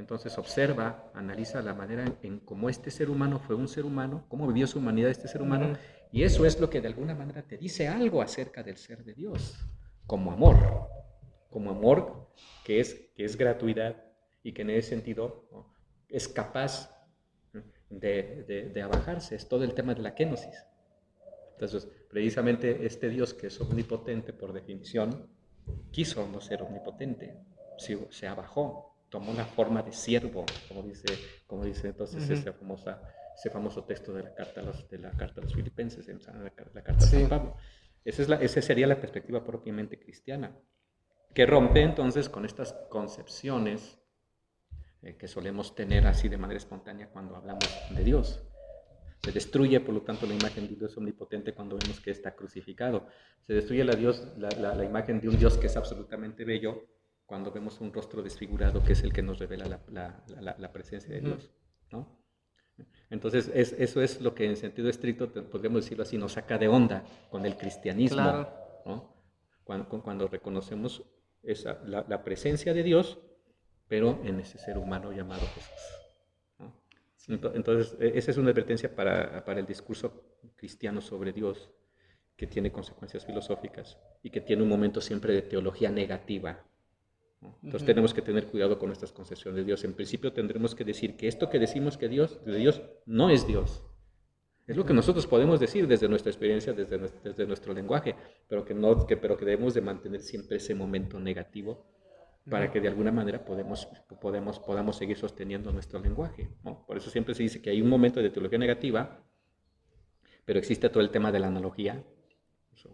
[0.00, 4.46] entonces observa, analiza la manera en, cómo este ser humano fue un ser humano, cómo
[4.46, 5.76] vivió su humanidad este ser humano,
[6.10, 9.14] y eso es lo que de alguna manera te dice algo acerca del ser de
[9.14, 9.58] Dios,
[10.06, 10.56] como amor.
[11.50, 12.30] como amor,
[12.64, 13.96] que es, que es gratuidad
[14.42, 15.44] y que en ese sentido
[16.08, 16.90] es capaz
[17.90, 19.34] de, de, abajarse.
[19.34, 20.64] Es todo el tema de la kenosis.
[21.54, 25.28] Entonces, precisamente este Dios que es omnipotente por definición,
[25.90, 27.36] quiso no ser omnipotente,
[27.76, 31.06] se, se abajó, tomó la forma de siervo, como dice,
[31.46, 33.02] como dice entonces ese, famosa,
[33.36, 36.50] ese famoso texto de la carta a los, de la carta a los filipenses, la,
[36.50, 37.56] carta de San Pablo.
[38.04, 40.56] Esa, es la, esa sería la perspectiva propiamente cristiana,
[41.34, 43.98] que rompe entonces con estas concepciones
[45.02, 48.42] eh, que solemos tener así de manera espontánea cuando hablamos de Dios.
[49.22, 53.06] Se destruye, por lo tanto, la imagen de Dios omnipotente cuando vemos que está crucificado.
[53.46, 56.86] Se destruye la, Dios, la, la, imagen de un Dios que es absolutamente bello
[57.30, 61.48] cuando vemos un rostro desfigurado que es el que nos revela la, presencia de Dios.
[61.92, 62.18] ¿no?
[63.08, 66.66] Entonces, es, eso es lo que en sentido estricto, podríamos decirlo así, nos saca de
[66.66, 68.48] onda con el cristianismo.
[68.84, 69.14] ¿no?
[69.62, 71.04] Cuando, cuando, reconocemos
[71.44, 73.20] esa, la, presencia de Dios,
[73.86, 76.58] pero en ese ser humano llamado Jesús.
[77.28, 81.70] Entonces, e, esa es una advertencia para, para el discurso cristiano sobre Dios,
[82.36, 86.64] que tiene consecuencias filosóficas y que tiene un momento siempre de teología negativa
[87.62, 89.84] entonces tenemos que tener cuidado con nuestras concepciones de Dios.
[89.84, 93.46] En principio tendremos que decir que esto que decimos que Dios, de Dios no es
[93.46, 93.82] Dios.
[94.66, 98.14] Es lo que nosotros podemos decir desde nuestra experiencia, desde desde nuestro lenguaje,
[98.46, 101.86] pero que, no, que, pero que debemos de mantener siempre ese momento negativo
[102.48, 103.86] para que de alguna manera podemos,
[104.20, 106.50] podemos, podamos seguir sosteniendo nuestro lenguaje.
[106.86, 109.24] Por eso siempre se dice que hay un momento de teología negativa,
[110.44, 112.04] pero existe todo el tema de la analogía,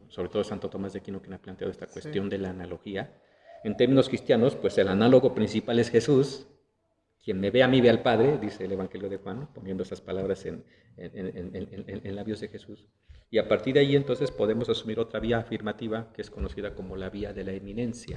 [0.09, 3.21] sobre todo Santo Tomás de Aquino quien ha planteado esta cuestión de la analogía,
[3.67, 6.47] en términos cristianos, pues el análogo principal es Jesús.
[7.25, 10.01] Quien me ve a mí ve al Padre, dice el Evangelio de Juan, poniendo esas
[10.01, 10.65] palabras en,
[10.97, 12.87] en, labios de Jesús.
[13.29, 16.95] Y a partir de ahí entonces podemos asumir otra vía afirmativa que es conocida como
[16.95, 18.15] la vía de la eminencia.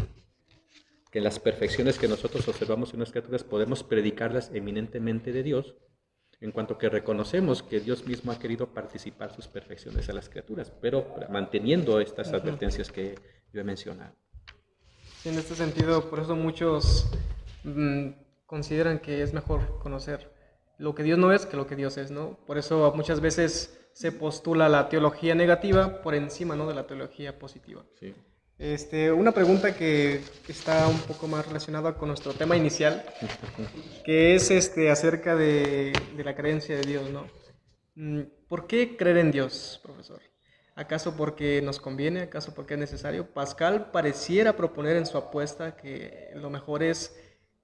[1.10, 5.74] Que las perfecciones que nosotros observamos en las criaturas podemos predicarlas eminentemente de Dios,
[6.42, 10.72] en cuanto que reconocemos que Dios mismo ha querido participar sus perfecciones a las criaturas,
[10.80, 13.16] pero manteniendo estas advertencias que
[13.52, 14.14] yo he mencionado
[15.26, 17.10] en este sentido, por eso muchos
[17.64, 18.10] mm,
[18.46, 20.32] consideran que es mejor conocer
[20.80, 22.40] lo que Dios no es que lo que Dios es, ¿no?
[22.48, 26.68] Por eso muchas veces se postula la teología negativa por encima, ¿no?
[26.68, 27.84] De la teología positiva.
[28.00, 28.16] Sí.
[28.58, 33.06] Este, una pregunta que está un poco más relacionada con nuestro tema inicial,
[34.06, 37.28] que es este, acerca de, de la creencia de Dios, ¿no?
[37.96, 40.22] Mm, ¿Por qué creer en Dios, profesor?
[40.80, 42.22] ¿Acaso porque nos conviene?
[42.22, 43.34] ¿Acaso porque es necesario?
[43.34, 47.20] Pascal pareciera proponer en su apuesta que lo mejor es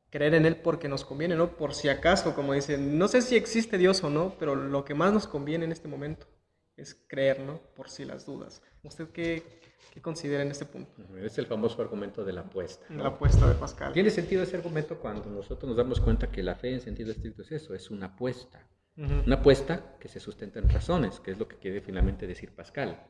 [0.10, 1.56] creer en Él porque nos conviene, ¿no?
[1.56, 4.96] Por si acaso, como dicen, no sé si existe Dios o no, pero lo que
[4.96, 6.28] más nos conviene en este momento
[6.76, 7.62] es creer, ¿no?
[7.74, 8.62] Por si las dudas.
[8.84, 9.62] ¿Usted qué,
[9.94, 10.92] qué considera en este punto?
[11.18, 12.86] Es el famoso argumento de la apuesta.
[12.90, 13.94] La apuesta de Pascal.
[13.94, 17.44] Tiene sentido ese argumento cuando nosotros nos damos cuenta que la fe en sentido estricto
[17.44, 18.68] es eso, es una apuesta.
[18.98, 23.08] Una apuesta que se sustenta en razones, que es lo que quiere finalmente decir Pascal.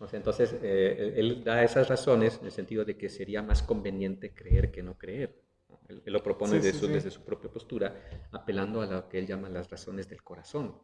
[0.00, 3.62] O sea, entonces, eh, él da esas razones en el sentido de que sería más
[3.62, 5.40] conveniente creer que no creer.
[5.88, 7.94] Él, lo propone desde su propia postura,
[8.32, 10.76] apelando a lo que él llama las razones del corazón.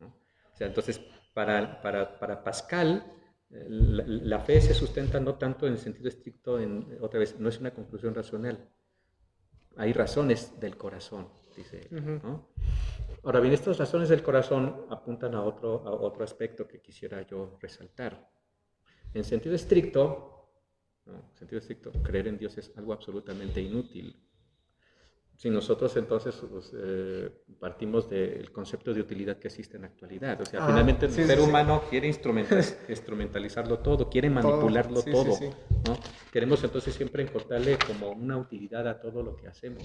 [0.00, 1.00] O sea, entonces,
[1.34, 3.12] para, para, para Pascal,
[3.50, 7.48] eh, la, fe se sustenta no tanto en el sentido estricto, en, otra vez, no
[7.48, 8.70] es una conclusión racional.
[9.76, 12.20] Hay razones del corazón, dice él.
[12.22, 12.48] ¿no?
[13.22, 17.56] Ahora bien, estas razones del corazón apuntan a otro, a otro aspecto que quisiera yo
[17.60, 18.30] resaltar.
[19.12, 20.50] En sentido estricto,
[21.06, 24.16] en sentido estricto, creer en Dios es algo absolutamente inútil.
[25.36, 30.40] Si nosotros entonces pues, eh, partimos del concepto de utilidad que existe en la actualidad,
[30.40, 32.06] o sea, ah, finalmente el ser humano quiere
[32.88, 35.36] instrumentalizarlo todo, quiere manipularlo todo,
[35.86, 35.98] ¿no?
[36.32, 39.82] Queremos entonces siempre encontrarle como una utilidad a todo lo que hacemos.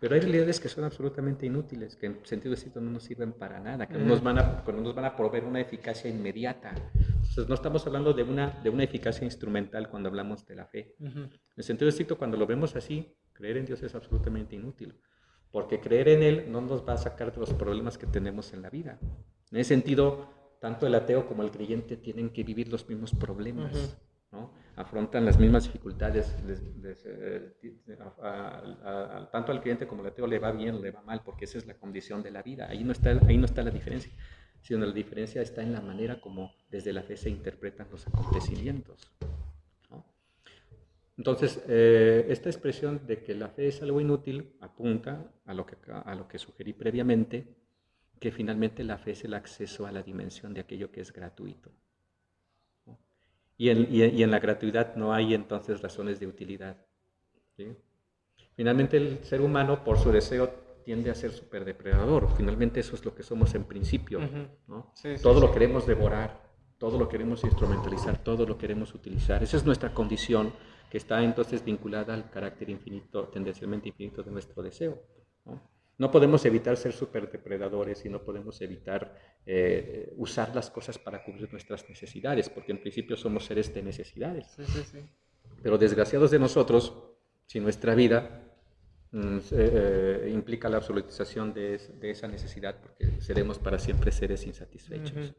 [0.00, 3.60] Pero hay realidades que son absolutamente inútiles, que en sentido estricto no nos sirven para
[3.60, 6.74] nada, que no nos van a, no nos van a proveer una eficacia inmediata.
[6.94, 10.96] Entonces no estamos hablando de una, de una eficacia instrumental cuando hablamos de la fe.
[10.98, 14.98] En sentido estricto, cuando lo vemos así, creer en Dios es absolutamente inútil,
[15.50, 18.62] porque creer en Él no nos va a sacar de los problemas que tenemos en
[18.62, 18.98] la vida.
[19.50, 20.30] En ese sentido,
[20.62, 23.98] tanto el ateo como el creyente tienen que vivir los mismos problemas.
[24.32, 24.54] ¿no?
[24.80, 26.34] Afrontan las mismas dificultades,
[26.94, 27.54] eh,
[29.30, 31.66] tanto al cliente como al ateo le va bien le va mal, porque esa es
[31.66, 32.68] la condición de la vida.
[32.68, 34.12] Ahí no está, ahí no está la diferencia,
[34.60, 39.10] sino la diferencia está en la manera como desde la fe se interpretan los acontecimientos.
[41.16, 45.76] Entonces, eh, esta expresión de que la fe es algo inútil apunta a lo, que,
[45.92, 47.56] a lo que sugerí previamente,
[48.18, 51.72] que finalmente la fe es el acceso a la dimensión de aquello que es gratuito.
[53.60, 56.78] Y en, y, en, la gratuidad no hay entonces razones de utilidad.
[58.56, 60.48] Finalmente el ser humano, por su deseo,
[60.82, 62.34] tiende a ser superdepredador.
[62.38, 64.18] Finalmente eso es lo que somos en principio.
[64.66, 64.94] ¿no?
[65.22, 66.40] todo lo queremos devorar,
[66.78, 69.42] todo lo queremos instrumentalizar, todo lo queremos utilizar.
[69.42, 70.54] Esa es nuestra condición
[70.90, 75.02] que está entonces vinculada al carácter infinito, tendencialmente infinito de nuestro deseo.
[75.44, 75.60] ¿no?
[76.00, 81.52] No podemos evitar ser superdepredadores y no podemos evitar eh, usar las cosas para cubrir
[81.52, 84.56] nuestras necesidades, porque en principio somos seres de necesidades.
[85.62, 86.94] Pero desgraciados de nosotros,
[87.44, 88.50] si nuestra vida
[89.12, 95.34] mm, eh, implica la absolutización de, esa necesidad, porque seremos para siempre seres insatisfechos.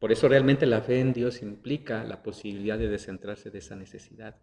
[0.00, 4.34] Por eso realmente la fe en Dios implica la posibilidad de descentrarse de esa necesidad.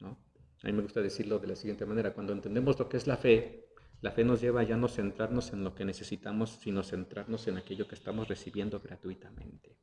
[0.00, 3.18] A mí me gusta decirlo de la siguiente manera, cuando entendemos lo que es la
[3.18, 3.66] fe,
[4.00, 7.86] la fe nos lleva ya no centrarnos en lo que necesitamos, sino centrarnos en aquello
[7.86, 9.76] que estamos recibiendo gratuitamente.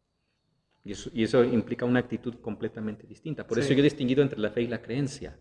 [0.84, 3.46] Y eso, implica una actitud completamente distinta.
[3.46, 5.38] Por eso yo he distinguido entre la fe y la creencia.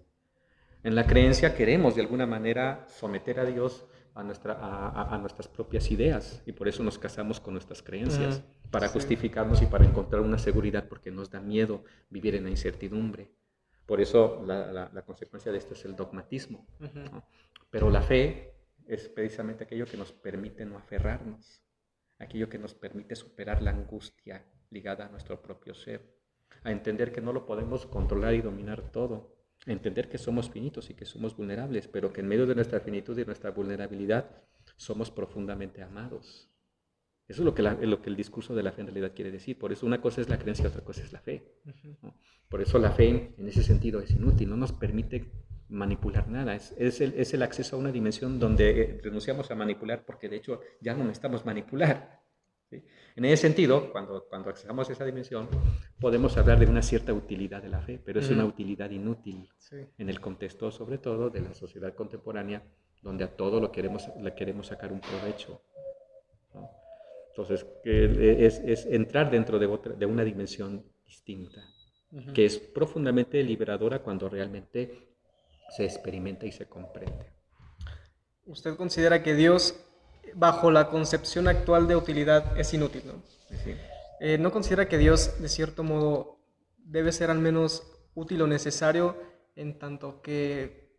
[0.82, 5.90] En la creencia queremos de alguna manera someter a Dios a, nuestra, a, nuestras propias
[5.90, 10.38] ideas y por eso nos casamos con nuestras creencias, para justificarnos y para encontrar una
[10.38, 13.30] seguridad porque nos da miedo vivir en la incertidumbre.
[13.84, 16.66] Por eso la, consecuencia de esto es el dogmatismo.
[17.70, 18.55] Pero la fe
[18.86, 21.62] es precisamente aquello que nos permite no aferrarnos,
[22.18, 26.16] aquello que nos permite superar la angustia ligada a nuestro propio ser,
[26.64, 30.90] a entender que no lo podemos controlar y dominar todo, a entender que somos finitos
[30.90, 34.30] y que somos vulnerables, pero que en medio de nuestra finitud y nuestra vulnerabilidad
[34.76, 36.50] somos profundamente amados.
[37.28, 39.58] Eso es lo que, lo que el discurso de la fe en realidad quiere decir.
[39.58, 41.60] Por eso una cosa es la creencia, otra cosa es la fe.
[42.48, 45.32] Por eso la fe en ese sentido es inútil, no nos permite
[45.68, 49.54] manipular nada, es, es, el, es, el, acceso a una dimensión donde eh, renunciamos a
[49.54, 52.22] manipular porque de hecho ya no necesitamos manipular.
[52.70, 55.48] En ese sentido, cuando, cuando accesamos a esa dimensión,
[56.00, 59.48] podemos hablar de una cierta utilidad de la fe, pero es una utilidad inútil
[59.96, 62.62] en el contexto sobre todo de la sociedad contemporánea,
[63.02, 65.62] donde a todo lo queremos, le queremos sacar un provecho.
[67.28, 71.62] Entonces, es, es, entrar dentro de, otra, de una dimensión distinta,
[72.34, 75.15] que es profundamente liberadora cuando realmente
[75.70, 77.32] se experimenta y se comprende.
[78.44, 79.74] ¿Usted considera que Dios,
[80.34, 83.02] bajo la concepción actual de utilidad, es inútil?
[83.06, 83.14] ¿no?
[84.20, 86.38] Eh, ¿No considera que Dios, de cierto modo,
[86.78, 87.82] debe ser al menos
[88.14, 89.16] útil o necesario
[89.56, 90.96] en tanto que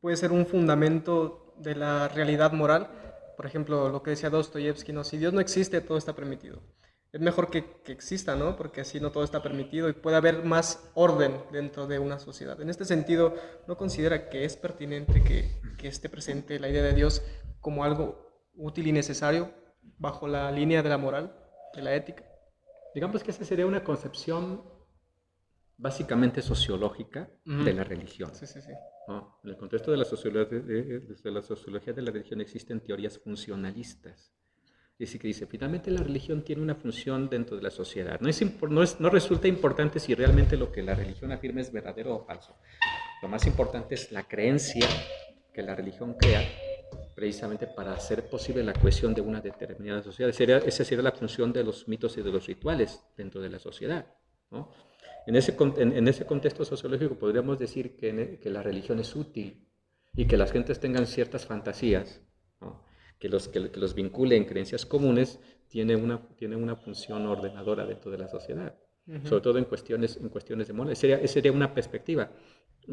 [0.00, 2.90] puede ser un fundamento de la realidad moral?
[3.36, 5.04] Por ejemplo, lo que decía Dostoyevsky, ¿no?
[5.04, 6.62] si Dios no existe, todo está permitido
[7.16, 8.56] es mejor que, exista, ¿no?
[8.56, 12.60] Porque así no todo está permitido y puede haber más orden dentro de una sociedad.
[12.60, 13.34] En este sentido,
[13.66, 17.22] ¿no considera que es pertinente que, que esté presente la idea de Dios
[17.62, 19.50] como algo útil y necesario
[19.96, 21.34] bajo la línea de la moral,
[21.74, 22.22] de la ética?
[22.94, 24.62] Digamos que esa sería una concepción
[25.78, 28.34] básicamente sociológica de la religión.
[28.34, 28.72] Sí, sí, sí.
[29.08, 34.36] En el contexto de la, sociología, de la sociología de la religión existen teorías funcionalistas
[34.98, 38.18] Dice que dice, finalmente la religión tiene una función dentro de la sociedad.
[38.20, 41.70] No, es, no, es, no resulta importante si realmente lo que la religión afirma es
[41.70, 42.56] verdadero o falso.
[43.20, 44.86] Lo más importante es la creencia
[45.52, 46.42] que la religión crea
[47.14, 50.30] precisamente para hacer posible la cohesión de una determinada sociedad.
[50.30, 54.06] esa sería la función de los mitos y de los rituales dentro de la sociedad.
[54.50, 54.70] ¿no?
[55.26, 59.66] En, ese, en, ese contexto sociológico podríamos decir que, que la religión es útil
[60.14, 62.22] y que las gentes tengan ciertas fantasías
[63.18, 68.10] que los, que, los vincule en creencias comunes, tiene una, tiene una función ordenadora dentro
[68.10, 68.74] de la sociedad,
[69.24, 70.96] sobre todo en cuestiones, en cuestiones de moral.
[70.96, 72.30] Sería, sería una perspectiva.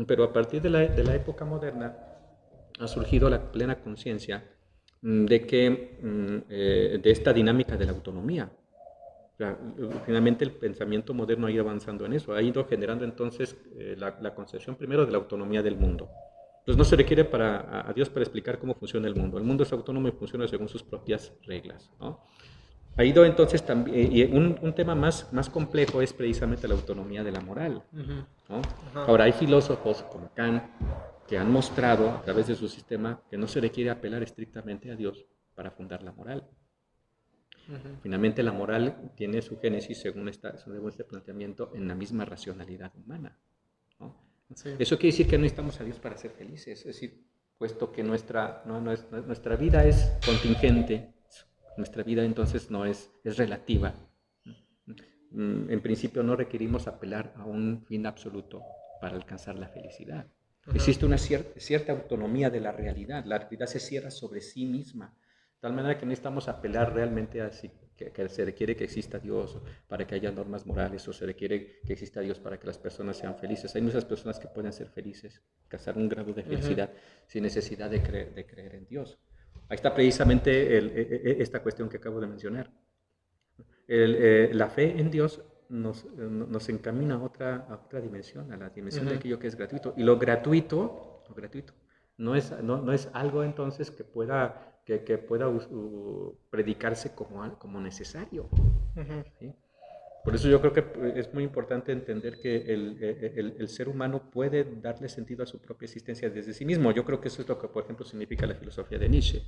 [0.08, 1.96] Pero a partir de la, de la época moderna
[2.80, 4.44] ha surgido la plena conciencia
[5.02, 8.52] mm, de que mm, eh, de esta dinámica de la autonomía.
[10.06, 14.18] finalmente el pensamiento moderno ha ido avanzando en eso, ha ido generando entonces eh, la,
[14.22, 16.10] la, concepción primero de la autonomía del mundo,
[16.66, 19.38] pues no se requiere para, a Dios para explicar cómo funciona el mundo.
[19.38, 21.92] El mundo es autónomo y funciona según sus propias reglas.
[22.96, 27.32] Ha ido entonces también, y un, tema más, más complejo es precisamente la autonomía de
[27.32, 27.84] la moral.
[28.94, 30.64] Ahora, hay filósofos como Kant
[31.28, 34.96] que han mostrado a través de su sistema que no se requiere apelar estrictamente a
[34.96, 36.48] Dios para fundar la moral.
[38.02, 42.92] Finalmente, la moral tiene su génesis, según, esta, según este planteamiento, en la misma racionalidad
[42.96, 43.38] humana.
[44.80, 47.26] Eso quiere decir que no necesitamos a Dios para ser felices, es decir,
[47.58, 51.14] puesto que nuestra, nuestra, vida es contingente,
[51.78, 53.94] nuestra vida entonces no es, es relativa.
[55.32, 58.62] Mm, en principio no requerimos apelar a un fin absoluto
[59.02, 60.28] para alcanzar la felicidad.
[60.74, 65.14] Existe una cierta, cierta autonomía de la realidad, la realidad se cierra sobre sí misma,
[65.56, 67.70] de tal manera que no necesitamos apelar realmente a si
[68.12, 71.94] que, se requiere que exista Dios para que haya normas morales o se requiere que
[71.94, 73.76] exista Dios para que las personas sean felices.
[73.76, 76.90] Hay muchas personas que pueden ser felices, alcanzar un grado de felicidad
[77.28, 79.20] sin necesidad de creer, de creer en Dios.
[79.70, 82.72] Ahí está precisamente e, e, e, esta cuestión que acabo de mencionar.
[83.88, 88.70] Eh, la fe en Dios nos, nos encamina a otra, a otra dimensión, a la
[88.70, 89.94] dimensión de aquello que es gratuito.
[89.98, 91.74] Y lo gratuito, lo gratuito
[92.18, 95.52] no es, no, no es algo entonces que pueda, que, que pueda
[96.50, 98.50] predicarse como, como necesario.
[100.24, 104.30] Por eso yo creo que es muy importante entender que el, el, el, ser humano
[104.32, 106.92] puede darle sentido a su propia existencia desde sí mismo.
[106.94, 109.44] Yo creo que eso es lo que, por ejemplo, significa la filosofía de Nietzsche.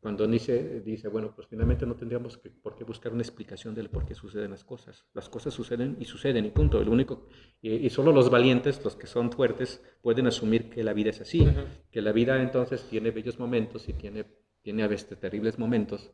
[0.00, 4.06] Cuando Nietzsche dice, bueno, pues finalmente no tendríamos por qué buscar una explicación del por
[4.06, 5.04] qué suceden las cosas.
[5.12, 6.80] Las cosas suceden y suceden y punto.
[6.80, 7.26] El único,
[7.60, 11.44] y, solo los valientes, los que son fuertes, pueden asumir que la vida es así.
[11.90, 14.24] Que la vida entonces tiene bellos momentos y tiene,
[14.62, 16.12] tiene a veces terribles momentos.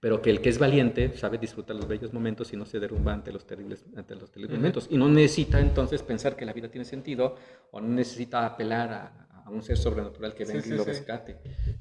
[0.00, 3.12] Pero que el que es valiente sabe disfrutar los bellos momentos y no se derrumba
[3.12, 4.86] ante los terribles, ante los terribles momentos.
[4.88, 7.34] Y no necesita entonces pensar que la vida tiene sentido
[7.72, 11.38] o no necesita apelar a, a un ser sobrenatural que venga y lo rescate.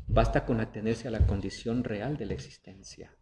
[0.07, 3.13] Basta con atenerse a la condición real de la existencia.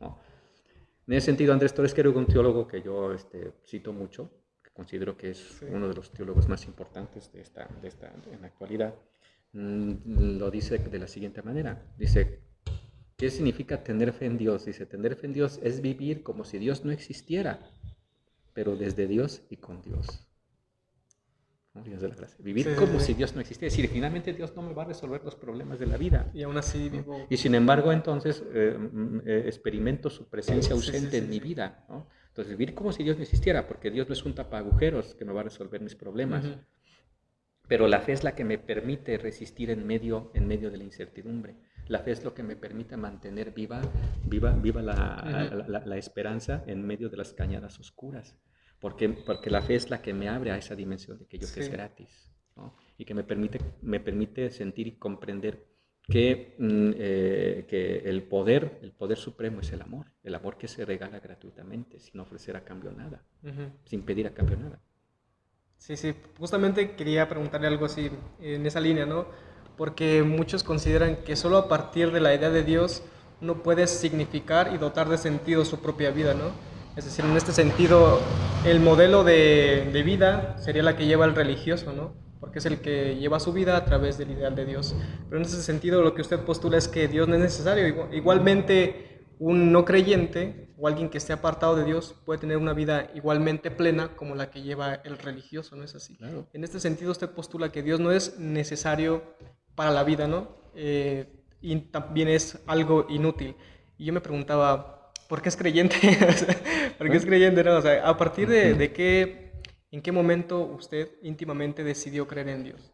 [0.00, 4.30] En ese sentido, Andrés Torres, que era un teólogo que yo este, cito mucho,
[4.62, 8.42] que considero que es uno de los teólogos más importantes de esta, de esta, en
[8.42, 8.94] la actualidad,
[9.52, 11.82] mm, lo dice de la siguiente manera.
[11.96, 12.42] Dice,
[13.16, 14.66] ¿qué significa tener fe en Dios?
[14.66, 17.58] Dice, tener fe en Dios es vivir como si Dios no existiera,
[18.52, 20.27] pero desde Dios y con Dios.
[22.38, 23.68] Vivir como si Dios no existiera.
[23.68, 26.30] Es decir, finalmente Dios no me va a resolver los problemas de la vida.
[26.34, 27.26] Y aún así vivo.
[27.28, 31.86] Y sin embargo, entonces eh, mm, eh, experimento su presencia ausente en mi vida.
[32.28, 35.32] Entonces, vivir como si Dios no existiera, porque Dios no es un tapagujeros que me
[35.32, 36.46] va a resolver mis problemas.
[37.66, 40.84] Pero la fe es la que me permite resistir en medio, en medio de la
[40.84, 41.56] incertidumbre.
[41.86, 43.80] La fe es lo que me permite mantener viva,
[44.24, 48.36] viva, viva la, la, la esperanza en medio de las cañadas oscuras
[48.80, 51.46] porque, porque la fe es la que me abre a esa dimensión de que yo
[51.52, 52.28] que es gratis
[52.96, 55.64] y que me permite, me permite sentir y comprender
[56.02, 60.66] que, mm, eh, que el poder, el poder supremo es el amor, el amor que
[60.66, 63.22] se regala gratuitamente, sin ofrecer a cambio nada,
[63.84, 64.80] sin pedir a cambio nada.
[65.76, 68.10] Sí, sí, justamente quería preguntarle algo así
[68.40, 69.26] en esa línea, ¿no?
[69.76, 73.04] Porque muchos consideran que solo a partir de la idea de Dios
[73.40, 76.50] uno puede significar y dotar de sentido su propia vida, ¿no?
[76.98, 78.20] Es decir, en este sentido,
[78.64, 82.12] el modelo de, vida sería la que lleva el religioso, ¿no?
[82.40, 84.96] Porque es el que lleva su vida a través del ideal de Dios.
[85.28, 88.08] Pero en ese sentido, lo que usted postula es que Dios no es necesario.
[88.10, 93.12] Igualmente, un no creyente o alguien que esté apartado de Dios puede tener una vida
[93.14, 96.18] igualmente plena como la que lleva el religioso, ¿no es así?
[96.52, 99.22] En este sentido, usted postula que Dios no es necesario
[99.76, 100.48] para la vida, ¿no?
[100.74, 101.28] Eh,
[101.60, 103.54] y también es algo inútil.
[103.98, 104.97] Y yo me preguntaba,
[105.28, 105.96] ¿por qué es creyente?
[106.98, 107.62] ¿Por qué es creyente?
[107.62, 107.76] No?
[107.76, 109.52] O sea, ¿a partir de, qué,
[109.92, 112.92] en qué momento usted íntimamente decidió creer en Dios?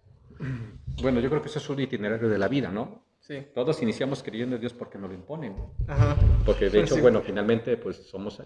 [1.00, 3.06] Bueno, yo creo que eso es un itinerario de la vida, ¿no?
[3.20, 3.46] Sí.
[3.54, 5.56] Todos iniciamos creyendo en Dios porque nos lo imponen.
[5.88, 6.16] Ajá.
[6.44, 8.44] Porque de hecho, bueno, finalmente, pues somos, eh,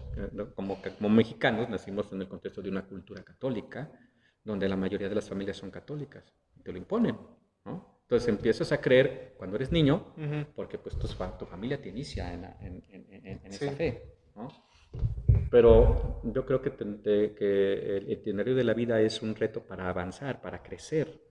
[0.55, 3.91] como, como mexicanos, nacimos en el contexto de una cultura católica,
[4.41, 6.23] donde la mayoría de las familias son católicas.
[6.63, 7.17] Te lo imponen,
[7.65, 7.98] ¿no?
[8.09, 10.15] Entonces empiezas a creer cuando eres niño,
[10.55, 14.15] porque pues tu, tu, familia te inicia en, esa fe.
[14.35, 14.47] ¿no?
[15.51, 20.41] Pero yo creo que, que, el itinerario de la vida es un reto para avanzar,
[20.41, 21.21] para crecer.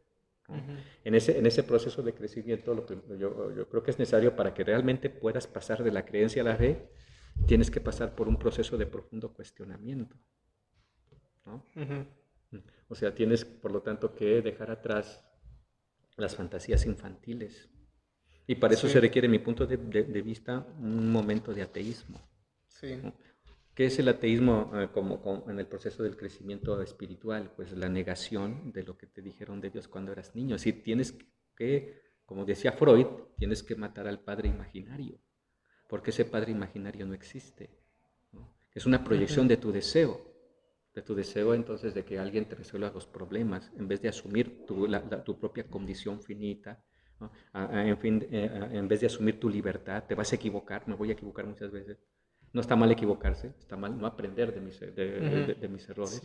[1.03, 4.37] en, ese, en ese proceso de crecimiento, lo que yo, yo, creo que es necesario
[4.37, 6.93] para que realmente puedas pasar de la creencia a la fe,
[7.49, 10.14] tienes que pasar por un proceso de profundo cuestionamiento.
[11.45, 11.64] ¿no?
[12.89, 15.28] O sea, tienes, por lo tanto, que dejar atrás
[16.18, 17.68] las fantasías infantiles.
[18.46, 19.76] Y para eso se requiere, mi punto de,
[20.22, 22.20] vista, un momento de ateísmo.
[22.66, 23.00] Sí.
[23.74, 27.52] ¿Qué es el ateísmo eh, como, en el proceso del crecimiento espiritual?
[27.54, 30.56] Pues la negación de lo que te dijeron de Dios cuando eras niño.
[30.56, 31.14] Decir, tienes
[31.54, 33.06] que, como decía Freud,
[33.36, 35.20] tienes que matar al padre imaginario,
[35.86, 37.70] porque ese padre imaginario no existe.
[38.74, 40.38] Es una proyección de tu deseo
[40.99, 44.66] de tu deseo entonces de que alguien te resuelva los problemas, en vez de asumir
[44.66, 44.88] tu,
[45.24, 46.82] tu propia condición finita,
[47.55, 51.11] en, fin, eh, en vez de asumir tu libertad, te vas a equivocar, me voy
[51.11, 51.99] a equivocar muchas veces.
[52.53, 56.20] No está mal equivocarse, está mal no aprender de mis, de, mis errores.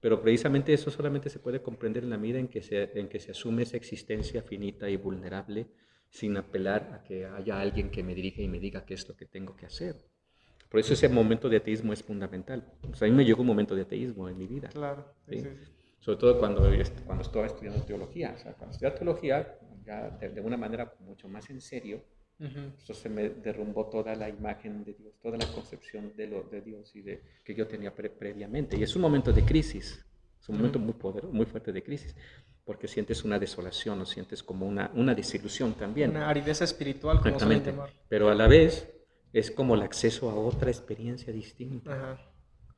[0.00, 3.20] Pero precisamente eso solamente se puede comprender en la medida en que, se, en que
[3.20, 5.66] se asume esa existencia finita y vulnerable
[6.08, 9.16] sin apelar a que haya alguien que me dirija y me diga qué es lo
[9.16, 9.96] que tengo que hacer.
[10.68, 12.64] Por eso ese momento de ateísmo es fundamental.
[12.82, 14.68] a mí me llegó un momento de ateísmo en mi vida.
[14.68, 15.04] Claro.
[16.00, 16.62] Sobre todo cuando,
[17.04, 18.34] cuando estaba estudiando teología.
[18.36, 22.02] O sea, cuando estudiaba teología, ya de, una manera mucho más en serio,
[22.78, 26.60] Eso se me derrumbó toda la imagen de Dios, toda la concepción de, lo, de
[26.60, 28.76] Dios y de, que yo tenía previamente.
[28.76, 30.04] Y es un momento de crisis,
[30.38, 32.14] es un momento muy poderoso, muy fuerte de crisis,
[32.62, 36.10] porque sientes una desolación o sientes como una, una desilusión también.
[36.10, 37.72] Una aridez espiritual, como Exactamente.
[38.08, 38.95] Pero a la vez
[39.38, 42.32] es como el acceso a otra experiencia distinta.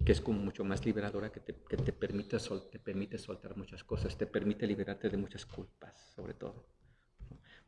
[0.04, 3.56] que es como mucho más liberadora, que te, que te, permite sol, te permite soltar
[3.56, 6.68] muchas cosas, te permite liberarte de muchas culpas, sobre todo.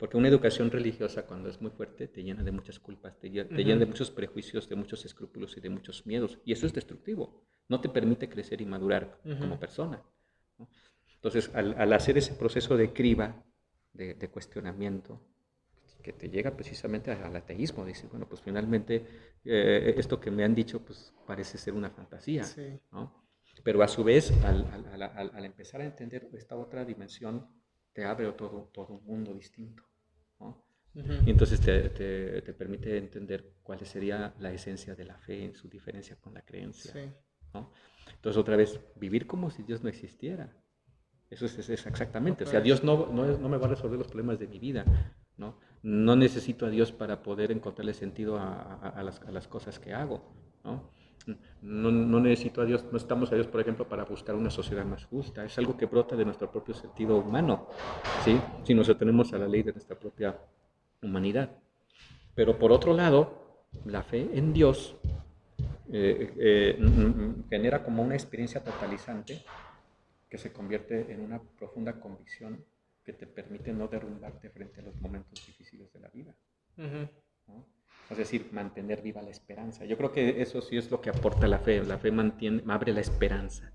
[0.00, 3.76] Porque una educación religiosa, cuando es muy fuerte, te llena de muchas culpas, te, llena,
[3.76, 6.38] de muchos prejuicios, de muchos escrúpulos y de muchos miedos.
[6.44, 7.44] Y eso es destructivo.
[7.68, 10.02] No te permite crecer y madurar como persona.
[11.16, 13.44] Entonces, al, hacer ese proceso de criba,
[13.92, 15.20] de, cuestionamiento,
[16.00, 19.06] que te llega precisamente al ateísmo, dices, bueno, pues finalmente
[19.44, 22.44] eh, esto que me han dicho, pues parece ser una fantasía.
[23.62, 24.64] Pero a su vez, al,
[25.34, 27.46] al, empezar a entender esta otra dimensión,
[27.92, 29.82] te abre todo, todo un mundo distinto.
[30.94, 35.68] Y entonces te, te, permite entender cuál sería la esencia de la fe en su
[35.68, 36.92] diferencia con la creencia.
[38.14, 40.56] Entonces otra vez, vivir como si Dios no existiera.
[41.28, 42.42] Eso es, es exactamente.
[42.42, 44.84] O sea, Dios no, no, no, me va a resolver los problemas de mi vida.
[45.36, 45.58] ¿no?
[45.82, 50.22] No necesito a Dios para poder encontrarle sentido a, las, cosas que hago.
[50.64, 50.90] ¿no?
[51.62, 55.04] No, necesito a Dios, no estamos a Dios, por ejemplo, para buscar una sociedad más
[55.06, 55.44] justa.
[55.44, 57.68] Es algo que brota de nuestro propio sentido humano,
[58.24, 58.40] ¿sí?
[58.64, 60.38] si nos atenemos a la ley de nuestra propia
[61.02, 61.50] humanidad.
[62.34, 64.96] Pero por otro lado, la fe en Dios
[65.92, 69.42] eh, eh, genera como una experiencia totalizante
[70.28, 72.64] que se convierte en una profunda convicción
[73.04, 76.34] que te permite no derrumbarte frente a los momentos difíciles de la vida.
[78.10, 79.84] Es decir, mantener viva la esperanza.
[79.84, 81.82] Yo creo que eso sí es lo que aporta la fe.
[81.84, 83.72] La fe mantiene, abre la esperanza.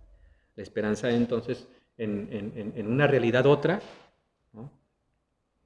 [0.55, 1.67] La esperanza entonces
[1.97, 3.81] en, en, en una realidad otra,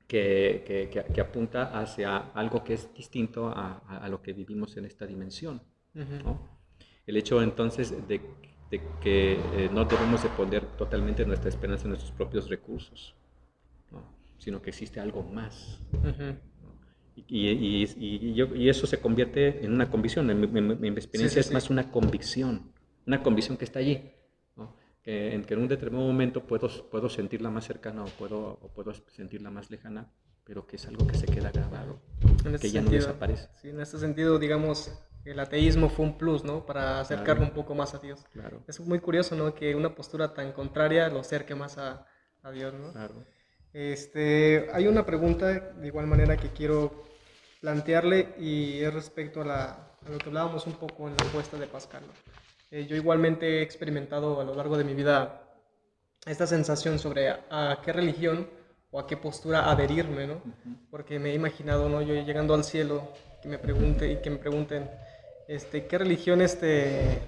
[0.10, 5.06] que, que, apunta hacia algo que es distinto a, a, lo que vivimos en esta
[5.06, 5.62] dimensión.
[7.06, 8.20] El hecho entonces de,
[8.72, 13.16] de que eh, no debemos de poner totalmente nuestra esperanza en nuestros propios recursos,
[14.40, 15.80] sino que existe algo más.
[17.16, 20.30] y, y, y, eso se convierte en una convicción.
[20.32, 22.72] En, mi experiencia es más una convicción,
[23.06, 24.02] una convicción que está allí
[25.06, 28.94] en que en un determinado momento puedo, puedo sentirla más cercana o puedo, o puedo
[28.94, 30.12] sentirla más lejana,
[30.44, 32.00] pero que es algo que se queda grabado,
[32.62, 33.50] que ya no desaparece.
[33.62, 34.92] Sí, en este sentido, digamos,
[35.26, 36.66] el ateísmo fue un plus, ¿no?
[36.66, 38.24] Para acercarlo un poco más a Dios.
[38.32, 38.64] Claro.
[38.68, 39.54] Es muy curioso, ¿no?
[39.56, 42.06] Que una postura tan contraria lo acerque más a,
[42.44, 42.92] a Dios, ¿no?
[42.92, 43.26] Claro.
[43.74, 47.06] Este, hay una pregunta de igual manera que quiero
[47.62, 49.66] plantearle y es respecto a, la,
[50.06, 52.02] a lo que hablábamos un poco en la encuesta de Pascal.
[52.02, 52.14] ¿no?
[52.72, 55.42] Eh, yo igualmente he experimentado a lo largo de mi vida
[56.26, 58.48] esta sensación sobre a, qué religión
[58.92, 60.42] o a qué postura adherirme, ¿no?
[60.92, 62.02] Porque me he imaginado, ¿no?
[62.02, 63.12] Yo llegando al cielo,
[63.42, 64.90] que me pregunte y que me pregunten,
[65.48, 67.22] este, ¿qué religión este,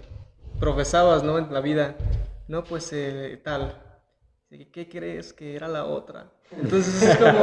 [0.60, 1.40] profesabas, ¿no?
[1.40, 1.96] En la vida,
[2.48, 3.91] no, pues eh, tal.
[4.74, 6.30] ¿Qué crees que era la otra?
[6.52, 7.40] Entonces es como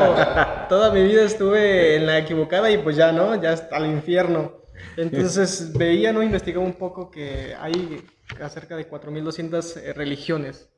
[0.69, 3.41] toda mi vida estuve en la equivocada y pues ya, ¿no?
[3.41, 4.53] Ya al infierno.
[4.95, 6.23] Entonces veía, ¿no?
[6.23, 8.05] Investigaba un poco que hay
[8.43, 10.69] acerca de 4.200 eh, religiones.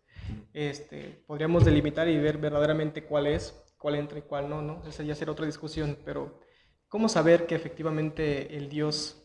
[0.54, 4.84] Este, podríamos delimitar y ver verdaderamente cuál es, cuál entra y cuál no, ¿no?
[4.86, 6.38] Esa ya será otra discusión, pero
[6.88, 9.20] ¿cómo saber que efectivamente el Dios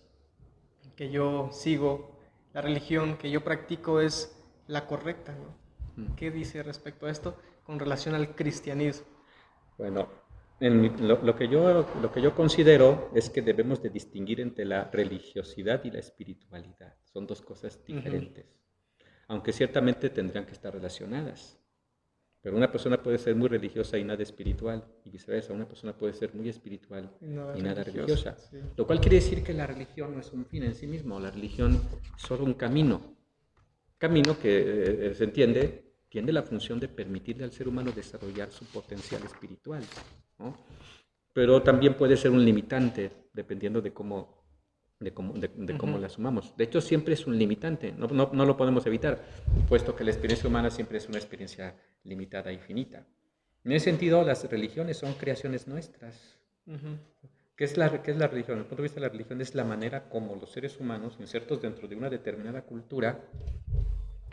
[0.95, 2.19] que yo sigo,
[2.51, 4.35] la religión que yo practico es
[4.65, 5.64] la correcta, ¿no?
[6.15, 9.07] ¿Qué dice respecto a esto con relación al cristianismo?
[9.77, 10.07] Bueno,
[10.59, 15.83] lo, que yo, lo que yo considero es que debemos de distinguir entre la religiosidad
[15.83, 16.95] y la espiritualidad.
[17.03, 18.45] Son dos cosas diferentes,
[19.27, 21.59] aunque ciertamente tendrían que estar relacionadas.
[22.41, 26.13] Pero una persona puede ser muy religiosa y nada espiritual, y viceversa, una persona puede
[26.13, 27.25] ser muy espiritual y
[27.63, 28.37] nada, religiosa.
[28.77, 31.31] Lo cual quiere decir que la religión no es un fin en sí mismo, la
[31.31, 31.81] religión
[32.15, 33.17] es solo un camino.
[33.97, 35.84] Camino que eh, se entiende,
[36.15, 39.83] tiene la función de permitirle al ser humano desarrollar su potencial espiritual.
[41.33, 44.45] Pero también puede ser un limitante, dependiendo de cómo,
[44.97, 46.55] de cómo, de, cómo la sumamos.
[46.55, 49.25] De hecho, siempre es un limitante, no, no, no, lo podemos evitar,
[49.67, 53.05] puesto que la experiencia humana siempre es una experiencia limitada e finita.
[53.65, 56.39] En ese sentido, las religiones son creaciones nuestras.
[57.57, 58.55] ¿Qué, es la, ¿Qué es la religión?
[58.55, 61.17] Desde el punto de vista de la religión es la manera como los seres humanos,
[61.19, 63.19] insertos dentro de una determinada cultura,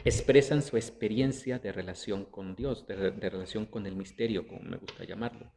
[0.05, 4.77] expresan su experiencia de relación con Dios, de, de relación con el misterio, como me
[4.77, 5.53] gusta llamarlo.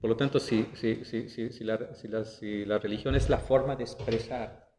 [0.00, 4.70] Por lo tanto, si, si, si, si la, la, religión es la forma de expresar,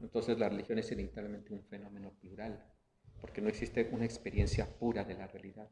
[0.00, 2.64] entonces la religión es inevitablemente un fenómeno plural,
[3.20, 5.68] porque no existe una experiencia pura de la realidad.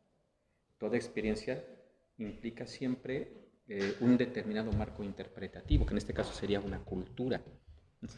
[0.78, 1.64] Toda experiencia
[2.18, 7.40] implica siempre eh, un determinado marco interpretativo, que en este caso sería una cultura.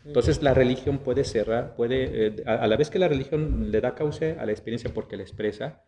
[0.04, 3.94] Entonces la religión puede cerrar, puede, eh, a, la vez que la religión le da
[3.94, 5.82] cauce a la experiencia porque la expresa,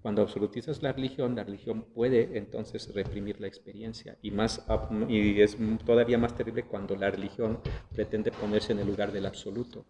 [0.00, 4.64] cuando absolutizas la religión, la religión puede entonces reprimir la experiencia y, más,
[5.08, 7.60] y es todavía más terrible cuando la religión
[7.94, 9.86] pretende ponerse en el lugar del absoluto.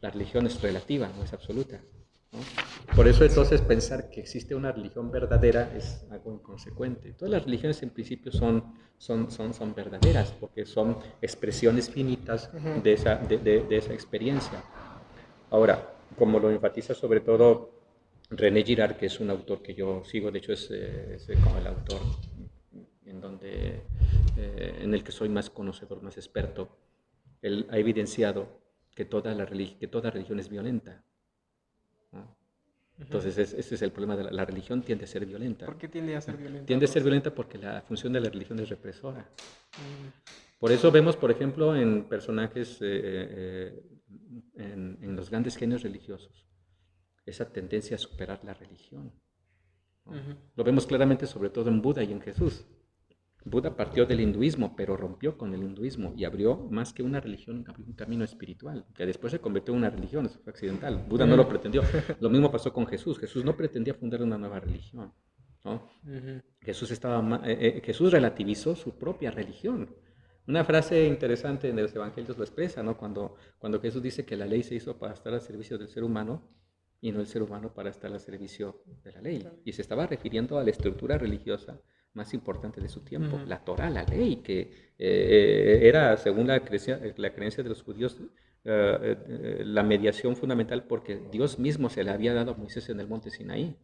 [0.00, 1.80] La religión es relativa, no es absoluta.
[2.94, 7.12] Por eso entonces pensar que existe una religión verdadera es algo inconsecuente.
[7.14, 12.50] Todas las religiones en principio son, son, son, son verdaderas porque son expresiones finitas
[12.82, 14.62] de esa, de, de, esa experiencia.
[15.50, 17.70] Ahora, como lo enfatiza sobre todo
[18.28, 21.66] René Girard, que es un autor que yo sigo, de hecho es, eh, como el
[21.66, 22.00] autor
[23.06, 23.82] en, donde,
[24.36, 26.76] eh, en el que soy más conocedor, más experto,
[27.40, 28.60] él ha evidenciado
[28.94, 31.02] que toda, la que toda religión es violenta
[33.02, 35.66] entonces, ese es el problema de la, religión, tiende a ser violenta.
[35.66, 36.66] ¿Por qué tiende a ser violenta?
[36.66, 39.20] Tiende a ser violenta porque la función de la religión es represora.
[39.20, 40.32] Mm.
[40.58, 43.82] Por eso vemos, por ejemplo, en personajes, eh, eh,
[44.54, 46.46] en, los grandes genios religiosos,
[47.26, 49.12] esa tendencia a superar la religión.
[50.56, 52.64] Lo vemos claramente sobre todo en Buda y en Jesús.
[53.44, 57.64] Buda partió del hinduismo, pero rompió con el hinduismo y abrió más que una religión,
[57.86, 61.04] un camino espiritual, que después se convirtió en una religión, eso fue accidental.
[61.08, 61.82] Buda no lo pretendió.
[62.20, 63.18] Lo mismo pasó con Jesús.
[63.18, 65.12] Jesús no pretendía fundar una nueva religión.
[66.60, 69.94] Jesús, estaba, eh, eh, Jesús relativizó su propia religión.
[70.46, 72.96] Una frase interesante en los evangelios lo expresa, ¿no?
[72.96, 76.02] cuando, cuando Jesús dice que la ley se hizo para estar al servicio del ser
[76.02, 76.48] humano
[77.00, 79.48] y no el ser humano para estar al servicio de la ley.
[79.64, 81.80] Y se estaba refiriendo a la estructura religiosa
[82.14, 87.00] más importante de su tiempo, la Torah, la ley, que eh, era, según la creencia,
[87.16, 88.18] la creencia de los judíos,
[88.64, 93.00] eh, eh, la mediación fundamental porque Dios mismo se le había dado a Moisés en
[93.00, 93.76] el monte Sinaí.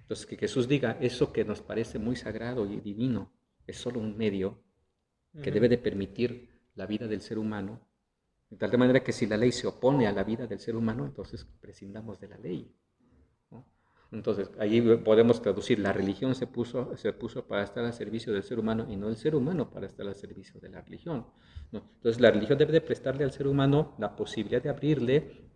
[0.00, 3.32] Entonces, que Jesús diga eso que nos parece muy sagrado y divino
[3.66, 4.62] es solo un medio
[5.42, 7.80] que debe de permitir la vida del ser humano,
[8.50, 11.06] de tal manera que si la ley se opone a la vida del ser humano,
[11.06, 12.72] entonces prescindamos de la ley.
[14.14, 18.44] Entonces, allí podemos traducir, la religión se puso, se puso para estar al servicio del
[18.44, 21.26] ser humano y no el ser humano para estar al servicio de la religión.
[21.72, 25.50] Entonces, la religión debe de prestarle al ser humano la posibilidad de abrirle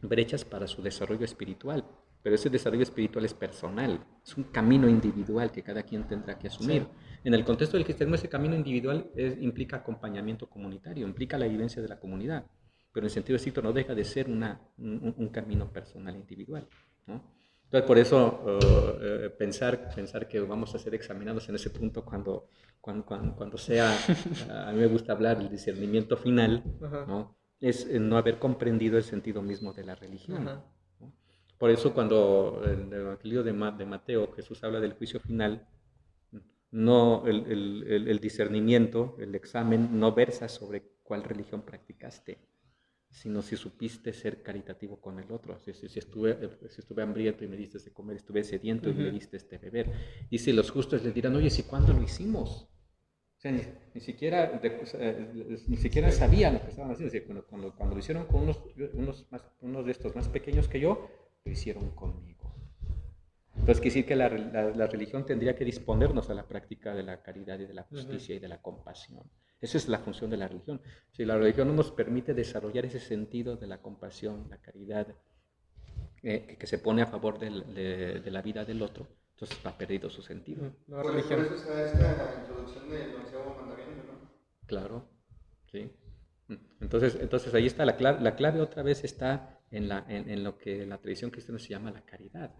[0.00, 1.84] brechas para su desarrollo espiritual,
[2.22, 6.48] pero ese desarrollo espiritual es personal, es un camino individual que cada quien tendrá que
[6.48, 6.86] asumir.
[7.22, 11.88] En el contexto del cristianismo, ese camino individual implica acompañamiento comunitario, implica la vivencia de
[11.88, 12.46] la comunidad,
[12.92, 16.66] pero en el sentido estricto no deja de ser una, un, un camino personal individual.
[17.06, 17.39] ¿no?
[17.70, 22.04] Entonces, por eso eh, eh, pensar, pensar que vamos a ser examinados en ese punto
[22.04, 22.48] cuando,
[22.80, 23.96] cuando, cuando, sea,
[24.66, 26.64] a mí me gusta hablar del discernimiento final,
[27.06, 27.36] ¿no?
[27.60, 30.64] es eh, no haber comprendido el sentido mismo de la religión.
[31.58, 35.68] Por eso cuando en el Evangelio de, de, Mateo Jesús habla del juicio final,
[36.72, 37.46] no el,
[37.86, 42.49] el, el discernimiento, el examen, no versa sobre cuál religión practicaste
[43.10, 45.58] sino si supiste ser caritativo con el otro.
[45.58, 46.38] Si, si, estuve,
[46.68, 49.92] si estuve hambriento y me diste de comer, estuve sediento y me diste de beber.
[50.30, 52.68] Y si los justos le dirán, oye, ¿si cuándo lo hicimos?
[53.36, 54.60] O sea, ni, siquiera,
[55.66, 57.46] ni siquiera sabían lo que estaban haciendo.
[57.46, 58.60] cuando, cuando, lo hicieron con unos,
[58.92, 61.08] unos, más, unos de estos más pequeños que yo,
[61.44, 62.54] lo hicieron conmigo.
[63.56, 67.02] Entonces, quiere decir que la, la, la religión tendría que disponernos a la práctica de
[67.02, 69.24] la caridad y de la justicia y de la compasión.
[69.60, 70.80] Esa es la función de la religión.
[71.12, 75.06] Si la religión no nos permite desarrollar ese sentido de la compasión, la caridad,
[76.22, 80.22] eh, que se pone a favor de, la vida del otro, entonces va perdido su
[80.22, 80.72] sentido.
[80.86, 81.44] La religión.
[81.44, 84.30] Por eso está esta introducción del onceavo mandamiento, ¿no?
[84.66, 85.08] Claro,
[85.70, 85.90] sí.
[86.80, 90.58] Entonces, entonces ahí está la clave, la clave otra vez está en, la, en, lo
[90.58, 92.54] que en la tradición cristiana se llama la caridad.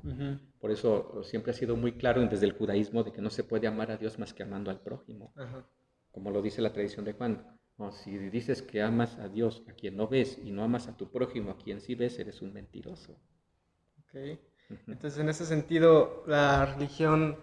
[0.60, 3.66] Por eso siempre ha sido muy claro desde el judaísmo de que no se puede
[3.66, 5.32] amar a Dios más que amando al prójimo.
[5.34, 5.66] Ajá
[6.10, 7.58] como lo dice la tradición de Juan.
[7.92, 11.10] si dices que amas a Dios a quien no ves y no amas a tu
[11.10, 13.16] prójimo a quien sí ves, eres un mentiroso.
[14.04, 14.40] Okay.
[14.86, 17.38] Entonces, en ese sentido, la religión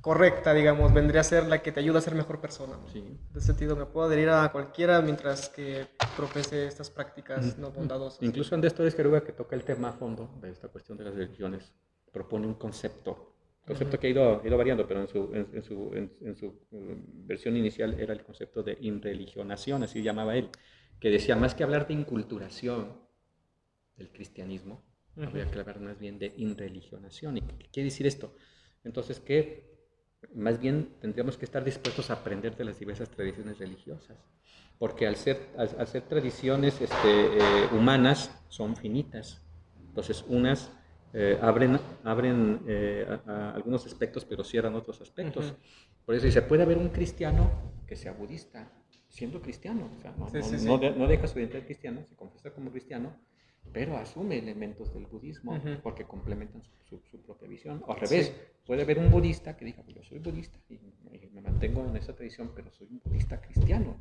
[0.00, 2.78] correcta, digamos, vendría a ser la que te ayuda a ser mejor persona.
[2.92, 2.98] Sí.
[2.98, 5.86] En ese sentido, me puedo adherir a cualquiera mientras que
[6.16, 8.22] profese estas prácticas no bondadosas.
[8.22, 11.14] Incluso Andrés Torres Queruga, que toca el tema a fondo de esta cuestión de las
[11.14, 11.72] religiones,
[12.12, 13.27] propone un concepto
[13.68, 17.56] concepto que ha ido, ido, variando, pero en su, en, su, en, su, mm, versión
[17.56, 20.48] inicial era el concepto de inreligionación, así llamaba él,
[20.98, 22.96] que decía, más que hablar de inculturación
[23.96, 24.82] del cristianismo,
[25.16, 27.36] habría que hablar más bien de inreligionación.
[27.36, 28.34] ¿Y qué quiere decir esto?
[28.84, 29.68] Entonces, que
[30.34, 34.16] más bien tendríamos que estar dispuestos a aprender de las diversas tradiciones religiosas,
[34.78, 39.42] porque al ser, al, ser tradiciones este, eh, humanas son finitas,
[39.88, 40.72] entonces unas
[41.12, 43.06] eh, abren, abren eh,
[43.54, 45.54] algunos aspectos, pero cierran otros aspectos.
[46.04, 47.50] Por eso dice, puede haber un cristiano
[47.86, 48.70] que sea budista,
[49.08, 53.16] siendo cristiano, o sea, no, no, deja su identidad cristiana, se confiesa como cristiano,
[53.72, 57.82] pero asume elementos del budismo porque complementan su, su, propia visión.
[57.86, 58.34] O al revés,
[58.66, 60.78] puede haber un budista que diga, yo soy budista y,
[61.32, 63.96] me mantengo en esa tradición, pero soy un budista cristiano.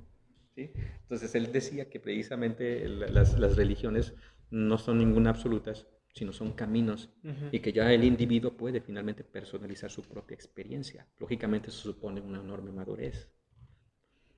[0.55, 0.71] ¿sí?
[1.01, 4.13] Entonces él decía que precisamente las, las religiones
[4.49, 7.09] no son ninguna absolutas, sino son caminos
[7.51, 11.05] y que ya el individuo puede finalmente personalizar su propia experiencia.
[11.19, 13.29] Lógicamente eso supone una enorme madurez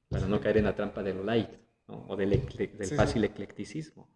[0.09, 1.49] para no caer en la trampa de lo light
[1.87, 4.09] o del, del fácil eclecticismo.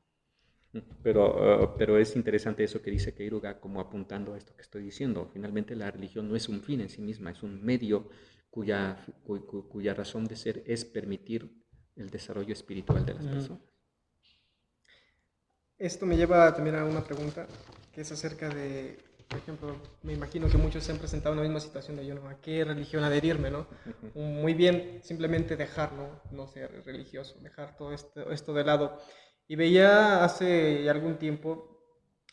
[1.04, 4.84] Pero, uh, pero es interesante eso que dice Keiruga como apuntando a esto que estoy
[4.84, 5.30] diciendo.
[5.32, 8.10] Finalmente la religión no es un fin en sí misma, es un medio
[8.50, 9.06] cuya,
[9.70, 11.52] cuya razón de ser es permitir
[11.96, 13.73] el desarrollo espiritual de las personas.
[15.80, 17.48] Esto me lleva también a una pregunta
[17.92, 18.98] que es acerca de,
[19.28, 22.16] por ejemplo, me imagino que muchos se han presentado en la misma situación de yo,
[22.16, 22.28] ¿no?
[22.30, 23.68] ¿A qué religión adherirme, no?
[24.14, 29.00] Muy bien, simplemente dejarlo, no ser religioso, dejar todo esto, esto de lado.
[29.48, 31.74] Y veía hace algún tiempo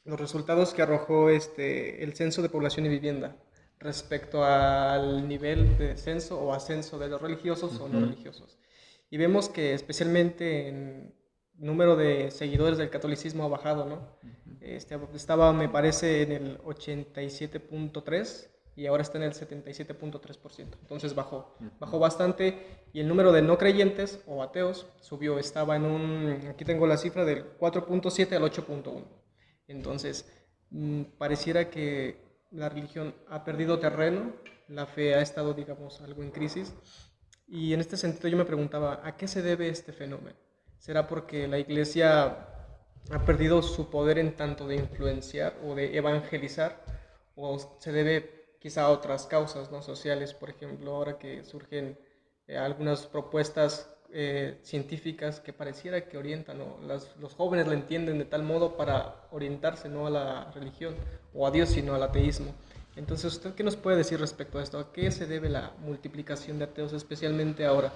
[0.05, 3.37] los resultados que arrojó este, el Censo de Población y Vivienda
[3.79, 8.59] respecto al nivel de censo o ascenso de los religiosos o no religiosos.
[9.09, 11.15] Y vemos que especialmente en
[11.61, 14.19] número de seguidores del catolicismo ha bajado, ¿no?
[14.61, 20.77] este, estaba, me parece, en el 87.3 y ahora está en el 77.3%.
[20.81, 25.85] Entonces bajó, bajó bastante y el número de no creyentes o ateos subió, estaba en
[25.85, 29.05] un, aquí tengo la cifra del 4.7 al 8.1.
[29.69, 30.31] Entonces,
[30.71, 34.33] mm, pareciera que la religión ha perdido terreno,
[34.69, 36.75] la fe ha estado, digamos, algo en crisis.
[37.47, 40.37] Y en este sentido yo me preguntaba, ¿a qué se debe este fenómeno?
[40.81, 42.39] ¿Será porque la iglesia
[43.11, 46.83] ha perdido su poder en tanto de influenciar o de evangelizar?
[47.37, 50.33] ¿O se debe quizá a otras causas no sociales?
[50.33, 51.99] Por ejemplo, ahora que surgen
[52.49, 56.79] eh, algunas propuestas eh, científicas que pareciera que orientan, o
[57.21, 60.95] los jóvenes la entienden de tal modo para orientarse no a la religión
[61.35, 62.55] o a Dios, sino al ateísmo.
[62.97, 64.79] Entonces, ¿usted qué nos puede decir respecto a esto?
[64.79, 67.93] ¿A qué se debe la multiplicación de ateos, especialmente ahora?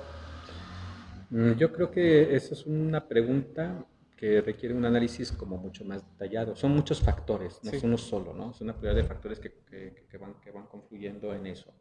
[1.34, 3.84] Mm, yo creo que esa es una pregunta
[4.16, 6.54] que requiere un análisis como mucho más detallado.
[6.54, 8.52] Son muchos factores, no son uno solo, ¿no?
[8.52, 9.50] Es una pluralidad de factores que,
[10.08, 11.74] que, van, que van confluyendo en eso.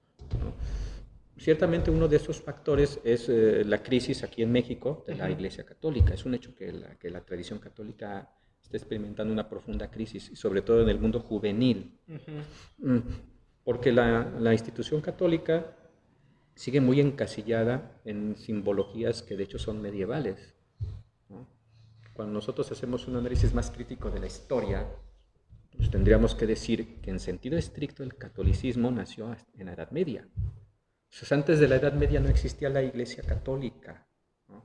[1.37, 5.63] Ciertamente uno de esos factores es eh, la crisis aquí en México de la Iglesia
[5.63, 6.15] Católica.
[6.15, 8.27] Es un hecho que la, que la, tradición católica
[8.59, 11.99] está experimentando una profunda crisis, y sobre todo en el mundo juvenil.
[12.79, 12.97] Mm,
[13.63, 15.77] porque la, la institución católica
[16.55, 20.53] sigue muy encasillada en simbologías que de hecho son medievales.
[22.13, 24.87] Cuando nosotros hacemos un análisis más crítico de la historia,
[25.75, 30.27] pues tendríamos que decir que en sentido estricto el catolicismo nació en la Edad Media.
[31.31, 34.07] antes de la Edad Media no existía la Iglesia Católica.
[34.47, 34.63] ¿no?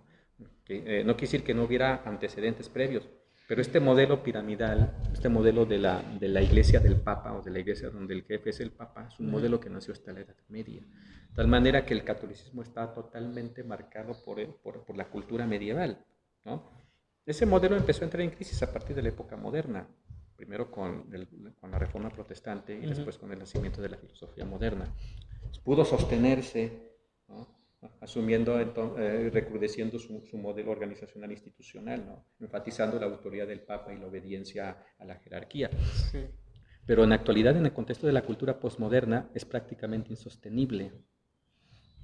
[0.68, 3.08] Eh, no quiere decir que no hubiera antecedentes previos,
[3.48, 7.50] pero este modelo piramidal, este modelo de la, de la iglesia del Papa o de
[7.50, 10.20] la iglesia donde el jefe es el Papa, es un modelo que nació hasta la
[10.20, 10.82] Edad Media.
[10.82, 16.04] De tal manera que el catolicismo está totalmente marcado por, por, por la cultura medieval.
[16.44, 16.62] ¿no?
[17.24, 19.88] Ese modelo empezó a entrar en crisis a partir de la época moderna,
[20.36, 21.10] primero con,
[21.58, 24.94] con la reforma protestante y después con el nacimiento de la filosofía moderna.
[25.64, 26.87] Pudo sostenerse.
[28.00, 32.26] Asumiendo, eh, recrudeciendo su, modelo organizacional institucional, ¿no?
[32.40, 35.70] enfatizando la autoridad del Papa y la obediencia a la jerarquía.
[36.86, 40.92] Pero en la actualidad, en el contexto de la cultura posmoderna, es prácticamente insostenible,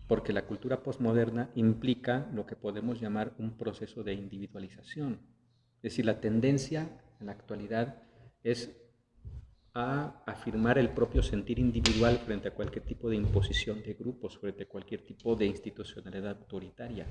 [0.07, 5.21] porque la cultura posmoderna implica lo que podemos llamar un proceso de individualización.
[5.77, 8.03] Es decir, la tendencia en la actualidad
[8.43, 8.84] es
[9.75, 14.63] a afirmar el propio sentir individual frente a cualquier tipo de imposición de grupos, frente
[14.63, 17.07] a cualquier tipo de institucionalidad autoritaria.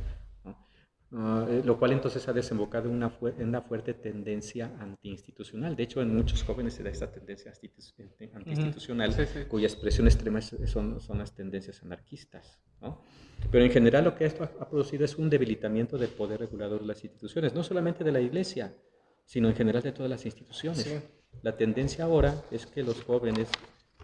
[1.15, 5.75] Ah, eh, lo cual entonces ha desembocado en una, una, fuerte tendencia antiinstitucional.
[5.75, 7.53] De hecho, en muchos jóvenes se da esta tendencia
[8.33, 9.15] antiinstitucional,
[9.47, 12.59] cuya expresión extrema son, son las tendencias anarquistas.
[13.51, 16.87] Pero en general lo que esto ha, producido es un debilitamiento del poder regulador de
[16.87, 18.75] las instituciones, no solamente de la Iglesia,
[19.23, 21.03] sino en general de todas las instituciones.
[21.41, 23.49] La tendencia ahora es que los jóvenes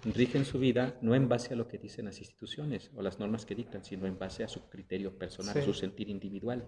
[0.04, 3.46] rigen su vida no en base a lo que dicen las instituciones o las normas
[3.46, 6.66] que dictan, sino en base a su criterio personal, su sentir individual.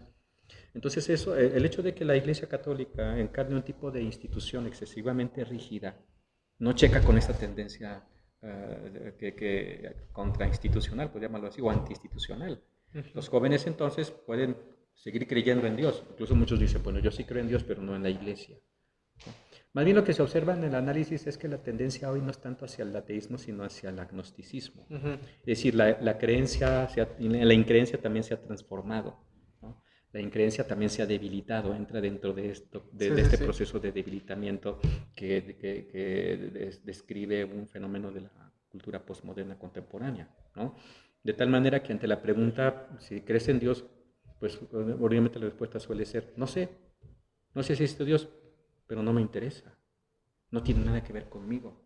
[0.73, 4.67] Entonces eso, eh, el hecho de que la Iglesia Católica encarne un tipo de institución
[4.67, 5.97] excesivamente rígida,
[6.59, 8.05] no checa con esta tendencia
[8.41, 12.61] uh, que, que, contrainstitucional, podríamos llamarlo así, o antiinstitucional.
[13.13, 14.57] Los jóvenes entonces pueden
[14.93, 16.03] seguir creyendo en Dios.
[16.11, 18.57] Incluso muchos dicen, bueno, yo sí creo en Dios, pero no en la Iglesia.
[19.73, 22.29] Más bien lo que se observa en el análisis es que la tendencia hoy no
[22.31, 24.85] es tanto hacia el ateísmo, sino hacia el agnosticismo.
[24.89, 29.17] Es decir, la, la creencia, ha- la increencia también se ha transformado.
[29.61, 29.81] ¿no?
[30.11, 33.37] La increencia también se ha debilitado, entra dentro de, esto, de, Sí, de sí, este
[33.37, 33.43] sí.
[33.45, 34.79] proceso de debilitamiento
[35.15, 40.27] que, que- que des- describe un fenómeno de la cultura postmoderna contemporánea.
[40.55, 40.75] ¿no?
[41.23, 43.85] De tal manera que ante la pregunta si crees en Dios,
[44.37, 46.67] pues obviamente la respuesta suele ser, no sé,
[47.53, 48.27] no sé si existe Dios,
[48.91, 49.73] pero no me interesa.
[50.49, 51.81] No tiene nada que ver conmigo.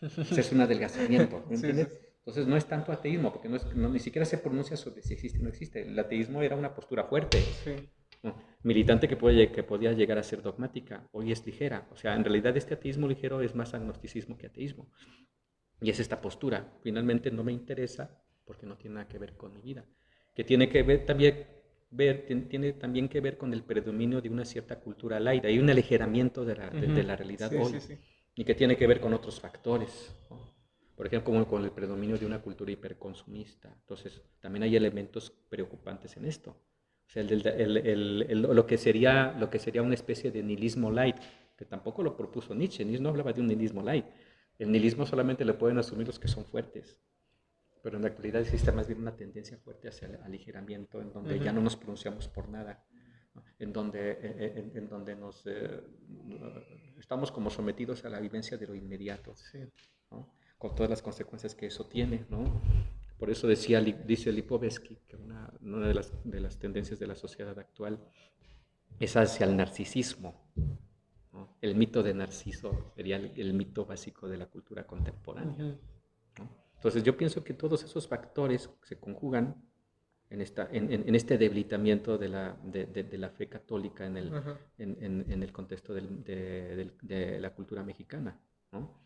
[0.00, 1.92] Ese es un adelgazamiento, ¿me Sí, entiendes?
[1.92, 2.06] sí.
[2.18, 5.14] Entonces no es tanto ateísmo, porque no es- no- ni siquiera se pronuncia sobre si
[5.14, 5.82] existe o no existe.
[5.82, 7.76] El ateísmo era una postura fuerte, Sí.
[8.24, 8.34] ¿no?
[8.64, 11.08] militante que, puede, que podía llegar a ser dogmática.
[11.12, 11.86] Hoy es ligera.
[11.92, 14.90] O sea, en realidad este ateísmo ligero es más agnosticismo que ateísmo.
[15.80, 16.72] Y es esta postura.
[16.82, 19.84] Finalmente no me interesa porque no tiene nada que ver con mi vida.
[20.34, 21.46] Que tiene que ver también,
[21.90, 25.44] ver, tien- tiene también que ver con el predominio de una cierta cultura light.
[25.44, 27.02] Hay un aligeramiento de la, de- de Ujú.
[27.06, 27.72] la realidad Sí, hoy.
[27.72, 27.98] sí, sí.
[28.34, 30.14] Y que tiene que ver con otros factores.
[30.30, 30.38] ¿no?
[30.96, 33.68] Por ejemplo, como con el predominio de una cultura hiperconsumista.
[33.80, 36.50] Entonces, también hay elementos preocupantes en esto.
[36.50, 40.30] O sea, el del- el- el- el- lo, que sería, lo que sería una especie
[40.30, 41.16] de nihilismo light,
[41.56, 42.84] que tampoco lo propuso Nietzsche.
[42.84, 44.04] Nietzsche no hablaba de un nihilismo light.
[44.58, 47.00] El nihilismo solamente lo pueden asumir los que son fuertes.
[47.82, 51.38] Pero en la actualidad existe más bien una tendencia fuerte hacia el aligeramiento, en donde
[51.38, 51.54] ya Ujú.
[51.56, 52.84] no nos pronunciamos por nada,
[53.58, 55.80] en donde, eh, eh, en, en donde nos, eh,
[56.98, 59.34] estamos como sometidos a la vivencia de lo inmediato.
[59.36, 59.58] Sí.
[60.10, 60.32] ¿no?
[60.58, 62.26] con todas las consecuencias que eso tiene.
[62.28, 62.60] ¿no?
[63.16, 67.14] Por eso decía, dice Lipovetsky que una, una de, las, de las tendencias de la
[67.14, 68.00] sociedad actual
[68.98, 70.50] es hacia el narcisismo.
[71.32, 71.56] ¿no?
[71.60, 75.54] El mito de Narciso sería el, el mito básico de la cultura contemporánea.
[75.54, 75.62] Ujú.
[75.62, 75.97] ¿no?
[76.78, 79.56] Entonces yo pienso que todos esos factores se conjugan
[80.30, 84.06] en, esta, en, en- en este debilitamiento de la, de, de- de la fe católica
[84.06, 84.30] en el,
[84.78, 86.92] en, el contexto del- de,
[87.40, 88.38] la cultura mexicana,
[88.72, 89.00] ¿no?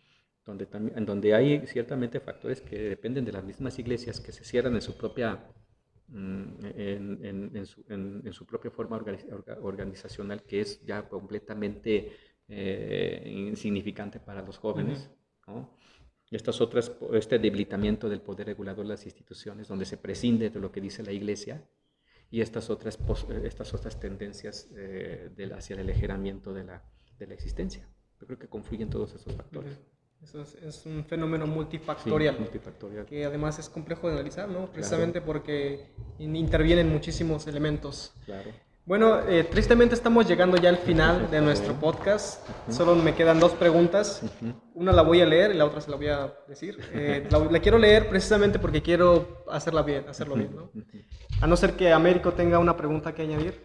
[0.44, 4.42] donde, también, en donde hay ciertamente factores que dependen de las mismas iglesias que se
[4.44, 5.46] cierran en su propia,
[6.08, 6.44] mm,
[6.74, 7.84] en, su,
[8.32, 12.12] su propia forma organi- orga- organizacional, que es ya completamente
[12.48, 15.10] eh, insignificante para los jóvenes.
[15.46, 15.70] ¿no?
[16.36, 20.72] Estas otras, este debilitamiento del poder regulador de las instituciones, donde se prescinde de lo
[20.72, 21.62] que dice la iglesia,
[22.30, 26.82] y estas otras, eh, estas otras tendencias eh, del- hacia el aligeramiento de la,
[27.18, 27.86] de la existencia.
[28.20, 29.78] Yo creo que confluyen todos esos factores.
[30.22, 32.38] Eso es, es un fenómeno Sí, multifactorial.
[32.38, 33.04] multifactorial.
[33.06, 34.70] que además es complejo de analizar, ¿no?
[34.72, 38.14] Precisamente porque in- intervienen muchísimos elementos.
[38.24, 38.50] Claro.
[38.84, 42.44] Bueno, eh, tristemente estamos llegando ya al final de nuestro podcast.
[42.68, 44.22] Solo me quedan dos preguntas.
[44.74, 46.78] Una la voy a leer y la otra se la voy a decir.
[46.92, 50.72] Eh, la, quiero leer precisamente porque quiero hacerla bien, hacerlo bien, ¿no?
[51.40, 53.64] A no ser que Américo tenga una pregunta que añadir.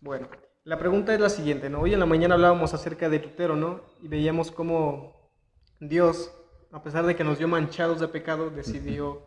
[0.00, 0.28] Bueno,
[0.64, 1.80] la pregunta es la siguiente, ¿no?
[1.80, 3.82] Hoy en la mañana hablábamos acerca de Lutero, ¿no?
[4.00, 5.30] Y veíamos cómo
[5.78, 6.32] Dios,
[6.72, 9.26] a pesar de que nos dio manchados de pecado, decidió,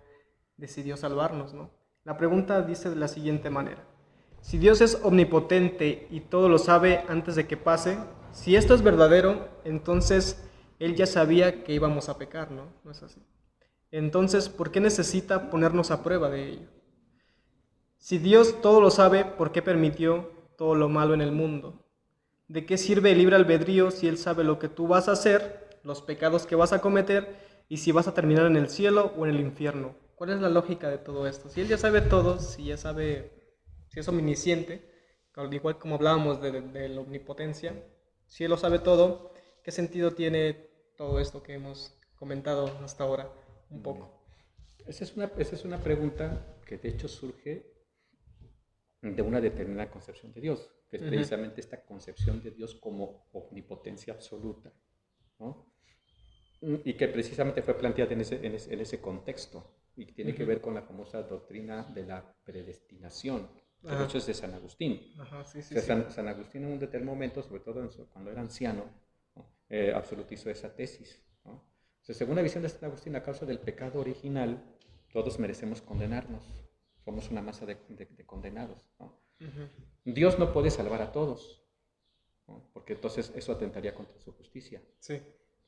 [0.55, 1.69] decidió salvarnos, ¿no?
[2.03, 3.85] La pregunta dice de la siguiente manera.
[4.47, 7.97] Si Dios es omnipotente y todo lo sabe antes de que pase,
[8.31, 10.41] si esto es verdadero, entonces
[10.79, 12.71] Él ya sabía que íbamos a pecar, ¿no?
[12.85, 13.21] No es así.
[13.91, 16.69] Entonces, ¿por qué necesita ponernos a prueba de ello?
[17.97, 21.85] Si Dios todo lo sabe, ¿por qué permitió todo lo malo en el mundo?
[22.47, 25.77] ¿De qué sirve el libre albedrío si Él sabe lo que tú vas a hacer,
[25.83, 27.35] los pecados que vas a cometer
[27.67, 29.93] y si vas a terminar en el cielo o en el infierno?
[30.15, 31.49] ¿Cuál es la lógica de todo esto?
[31.49, 33.36] Si Él ya sabe todo, si ya sabe,
[33.97, 34.87] si es omnisciente,
[35.33, 37.73] al igual como hablábamos de, de la omnipotencia,
[38.27, 39.33] si Él lo sabe todo,
[39.63, 40.53] ¿qué sentido tiene
[40.95, 43.27] todo esto que hemos comentado hasta ahora
[43.71, 44.23] un poco?
[44.85, 47.73] Esa es, una, esa es una pregunta que de hecho surge
[49.01, 54.13] de una determinada concepción de Dios, que es precisamente esta concepción de Dios como omnipotencia
[54.13, 54.71] absoluta,
[55.39, 55.73] ¿no?
[56.61, 60.45] Y que precisamente fue planteada en ese, en ese, en ese contexto y tiene que
[60.45, 63.49] ver con la famosa doctrina de la predestinación,
[63.84, 65.13] de hecho es de San Agustín.
[65.19, 65.88] Ajá, sí, O sí, sea, sí.
[65.88, 68.86] San, San Agustín en un determinado momento, sobre todo en su- cuando era anciano,
[69.36, 69.45] ¿no?
[69.69, 71.23] Eh, absolutizó esa tesis.
[71.45, 71.51] ¿no?
[71.53, 74.63] O sea, según la visión de San Agustín, a causa del pecado original,
[75.11, 76.43] todos merecemos condenarnos.
[77.03, 78.89] Somos una masa de, de- de condenados.
[80.05, 81.63] Dios no puede salvar a todos,
[82.73, 84.82] porque entonces eso atentaría contra su justicia.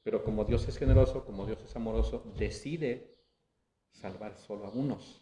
[0.03, 3.17] Pero como Dios es generoso, como Dios es amoroso, decide
[3.91, 5.21] salvar solo a unos.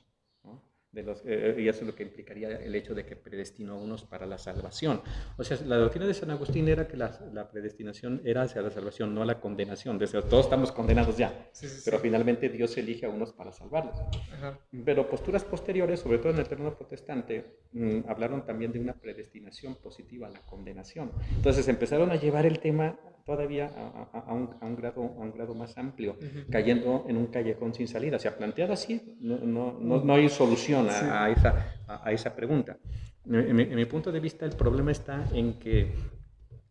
[0.92, 3.76] De los, eh, y eso es lo que implicaría el hecho de que predestinó a
[3.76, 5.02] unos para la salvación.
[5.38, 8.72] O sea, la doctrina de San Agustín era que la, la predestinación era hacia la
[8.72, 10.00] salvación, no a la condenación.
[10.00, 11.82] Desde, todos estamos condenados ya, Sí, sí, sí.
[11.86, 13.98] pero finalmente Dios elige a unos para salvarlos.
[14.34, 14.60] Ajá.
[14.86, 19.76] Pero posturas posteriores, sobre todo en el terreno protestante, mm, hablaron también de una predestinación
[19.76, 21.12] positiva a la condenación.
[21.36, 22.98] Entonces empezaron a llevar el tema
[23.28, 23.70] todavía
[24.14, 26.18] a, un, a, un, grado, a un grado más amplio,
[26.50, 28.16] cayendo en un callejón sin salida.
[28.16, 32.78] O sea, planteado así, no, no, no, no hay solución a, esa, a, esa pregunta.
[33.26, 35.94] En mi, en mi punto de vista, el problema está en que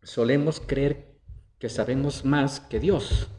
[0.01, 1.19] solemos creer
[1.59, 3.29] que sabemos más que Dios.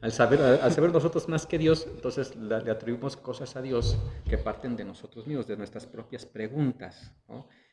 [0.00, 3.96] Al, saber, al saber nosotros más que Dios, entonces le, atribuimos cosas a Dios
[4.28, 7.12] que parten de nosotros mismos, de nuestras propias preguntas,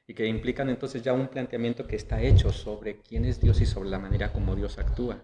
[0.07, 3.65] y que implican entonces ya un planteamiento que está hecho sobre quién es Dios y
[3.65, 5.23] sobre la manera como Dios actúa.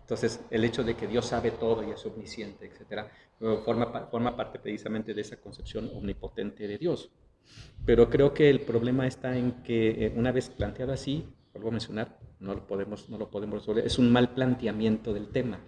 [0.00, 3.06] Entonces, el hecho de que Dios sabe todo y es omnisciente, etc.,
[3.64, 7.10] forma, forma parte precisamente de esa concepción omnipotente de Dios.
[7.84, 11.72] Pero creo que el problema está en que eh, una vez planteado así, vuelvo a
[11.72, 15.60] mencionar, no lo podemos, no lo podemos resolver, es un mal planteamiento del tema.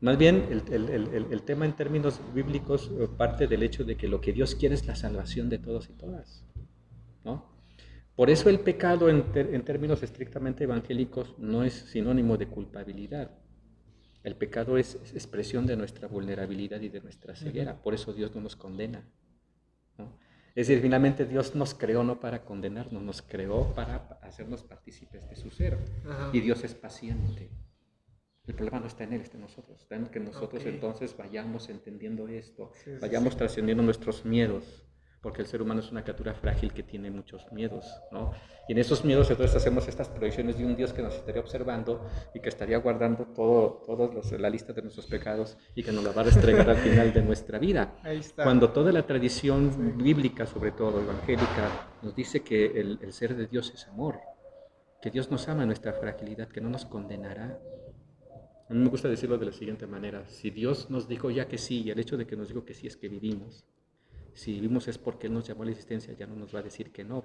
[0.00, 4.06] Más bien, el, el, el, tema en términos bíblicos eh, parte del hecho de que
[4.06, 6.44] lo que Dios quiere es la salvación de todos y todas.
[8.16, 13.30] Por eso el pecado en, en términos estrictamente evangélicos no es sinónimo de culpabilidad.
[14.22, 17.82] El pecado es expresión de nuestra vulnerabilidad y de nuestra ceguera.
[17.82, 19.04] Por eso Dios no nos condena.
[19.98, 20.16] ¿no?
[20.54, 25.34] Es decir, finalmente Dios nos creó no para condenarnos, nos creó para hacernos partícipes de
[25.34, 25.78] su ser.
[26.32, 27.50] Y Dios es paciente.
[28.46, 29.80] El problema no está en Él, está en nosotros.
[29.80, 34.86] Está en que nosotros entonces vayamos entendiendo esto, vayamos trascendiendo nuestros miedos,
[35.24, 38.32] porque el ser humano es una criatura frágil que tiene muchos miedos, ¿no?
[38.68, 42.06] Y en esos miedos entonces hacemos estas proyecciones de un Dios que nos estaría observando
[42.34, 46.12] y que estaría guardando todo, todos la lista de nuestros pecados y que nos la
[46.12, 47.96] va a restregar al final de nuestra vida.
[48.36, 53.46] Cuando toda la tradición bíblica, sobre todo evangélica, nos dice que el, el ser de
[53.46, 54.20] Dios es amor,
[55.00, 57.58] que Dios nos ama en nuestra fragilidad, que no nos condenará,
[58.68, 60.26] a mí me gusta decirlo de la siguiente manera.
[60.26, 62.74] Si Dios nos dijo ya que sí, y el hecho de que nos dijo que
[62.74, 63.64] sí es que vivimos,
[64.34, 66.62] si vivimos es porque Él nos llamó a la existencia, ya no nos va a
[66.62, 67.24] decir que no,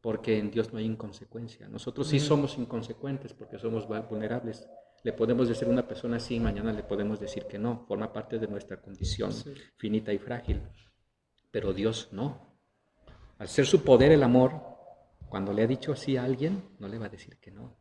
[0.00, 1.68] porque en Dios no hay inconsecuencia.
[1.68, 4.68] Nosotros sí somos inconsecuentes porque somos vulnerables.
[5.02, 8.38] Le podemos decir a una persona sí, mañana le podemos decir que no, forma parte
[8.38, 9.32] de nuestra condición
[9.76, 10.62] finita y frágil.
[11.50, 12.58] Pero Dios no.
[13.38, 14.62] Al ser su poder el amor,
[15.28, 17.76] cuando le ha dicho así a alguien, no le va a decir que no.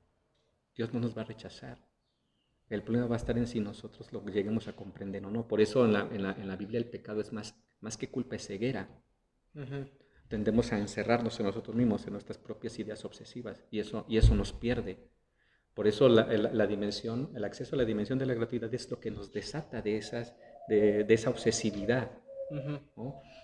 [0.76, 1.78] Dios no nos va a rechazar.
[2.70, 5.48] El problema va a estar en si nosotros lo lleguemos a comprender o no.
[5.48, 8.10] Por eso en la, en la, en la Biblia el pecado es más, más que
[8.10, 8.90] culpa, es ceguera.
[10.28, 14.36] Tendemos a encerrarnos en nosotros mismos, en nuestras propias ideas obsesivas, y eso, y eso
[14.36, 14.98] nos pierde.
[15.74, 19.00] Por eso la, la, dimensión, el acceso a la dimensión de la gratuidad es lo
[19.00, 20.36] que nos desata de, esas,
[20.68, 22.12] de, de esa obsesividad.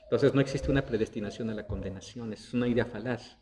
[0.03, 3.37] Entonces no existe una predestinación a la condenación, es una idea falaz.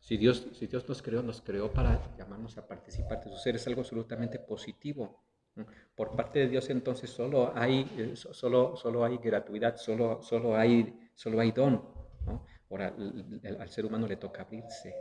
[0.00, 3.56] Si Dios, si Dios nos creó, nos creó para llamarnos a participar de su ser,
[3.56, 5.22] es algo absolutamente positivo.
[5.94, 11.10] Por parte de Dios entonces solo hay, eh, solo, solo hay gratuidad, solo, solo, hay,
[11.14, 11.82] solo hay don.
[12.70, 12.94] Ahora,
[13.58, 14.94] al ser humano le toca abrirse.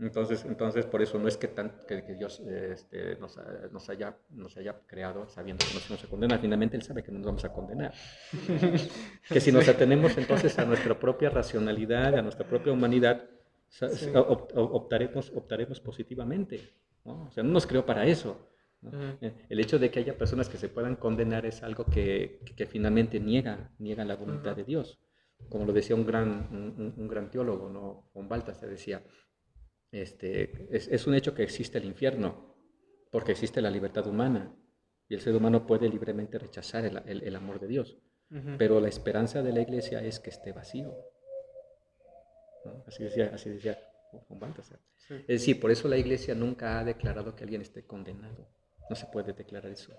[0.00, 3.38] Entonces, entonces, por eso no es que, tan, que, Dios este, nos,
[3.70, 6.40] nos, haya, nos haya creado sabiendo que nos vamos a condenar.
[6.40, 7.92] Finalmente Él sabe que nos vamos a condenar.
[9.28, 13.28] que si nos atenemos entonces a nuestra propia racionalidad, a nuestra propia humanidad,
[14.56, 16.72] optaremos, optaremos positivamente.
[17.04, 17.26] ¿no?
[17.26, 18.49] O sea, no nos creó para eso.
[19.20, 22.66] Eh, el hecho de que haya personas que se puedan condenar es algo que, que,
[22.66, 24.98] finalmente niega, niega la voluntad de Dios.
[25.48, 28.10] Como lo decía un gran, un, un gran teólogo, ¿no?
[28.28, 29.02] Balthasar decía,
[29.92, 32.54] este, es, un hecho que existe el infierno,
[33.10, 34.54] porque existe la libertad humana
[35.08, 37.98] y el ser humano puede libremente rechazar el, amor de Dios.
[38.58, 40.94] Pero la esperanza de la iglesia es que esté vacío.
[42.86, 43.76] Así decía, así decía
[45.10, 48.48] Es decir, por eso la iglesia nunca ha declarado que alguien esté condenado.
[48.90, 49.92] No se puede declarar eso.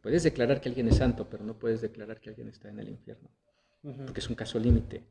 [0.00, 2.88] Puedes declarar que alguien es santo, pero no puedes declarar que alguien está en el
[2.88, 3.28] infierno.
[3.82, 5.04] Porque es un caso límite.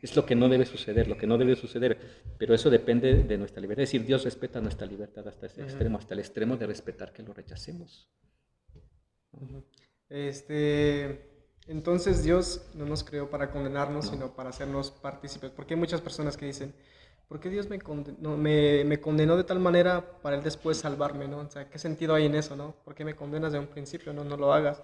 [0.00, 1.98] Es lo que no debe suceder, lo que no debe suceder,
[2.38, 3.82] pero eso depende de nuestra libertad.
[3.82, 7.24] Es decir, Dios respeta nuestra libertad hasta ese extremo, hasta el extremo de respetar que
[7.24, 8.08] lo rechacemos.
[10.08, 15.50] Este, entonces Dios no nos creó para condenarnos, sino para hacernos partícipes.
[15.50, 16.72] Porque hay muchas personas que dicen,
[17.28, 21.28] ¿por qué Dios me condenó, me, condenó de tal manera para Él después salvarme?
[21.28, 21.38] ¿no?
[21.38, 22.56] O sea, ¿qué sentido hay en eso?
[22.56, 22.74] ¿no?
[22.84, 24.12] ¿Por qué me condenas de un principio?
[24.12, 24.82] No, no lo hagas.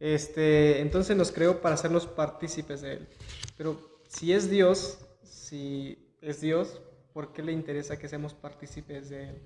[0.00, 3.08] Este, entonces nos creó para hacernos partícipes de Él.
[3.56, 3.78] Pero
[4.08, 6.80] si es Dios, si es Dios,
[7.12, 9.42] ¿por qué le interesa que seamos partícipes de Él?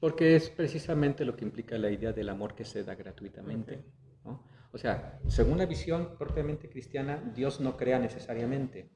[0.00, 3.82] Porque es precisamente lo que implica la idea del amor que se da gratuitamente.
[4.72, 8.90] O sea, según la visión propiamente cristiana, Dios no crea necesariamente.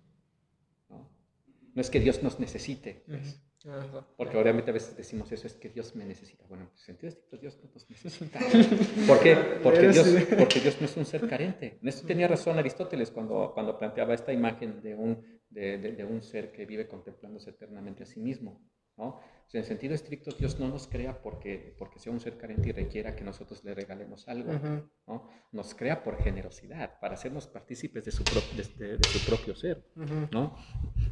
[1.79, 3.05] No, es que Dios nos necesite.
[3.07, 3.41] Pues.
[4.17, 6.45] Porque obviamente a veces decimos eso, es que Dios me necesita.
[6.49, 8.41] Bueno, en sentido Dios no nos necesita.
[9.07, 9.37] ¿Por qué?
[9.63, 11.79] Porque Dios, porque Dios no es un ser carente.
[11.81, 16.21] En esto tenía razón Aristóteles cuando, cuando planteaba esta imagen de un, de, de, un
[16.21, 18.61] ser que vive contemplándose eternamente a sí mismo.
[18.99, 19.21] ¿No?
[19.57, 23.17] en sentido estricto, Dios no nos crea porque, porque sea un ser carente y requiera
[23.17, 24.53] que nosotros le regalemos algo.
[25.07, 25.31] ¿no?
[25.53, 29.83] Nos crea por generosidad, para hacernos partícipes de su, de, su propio ser.
[30.33, 30.55] ¿no?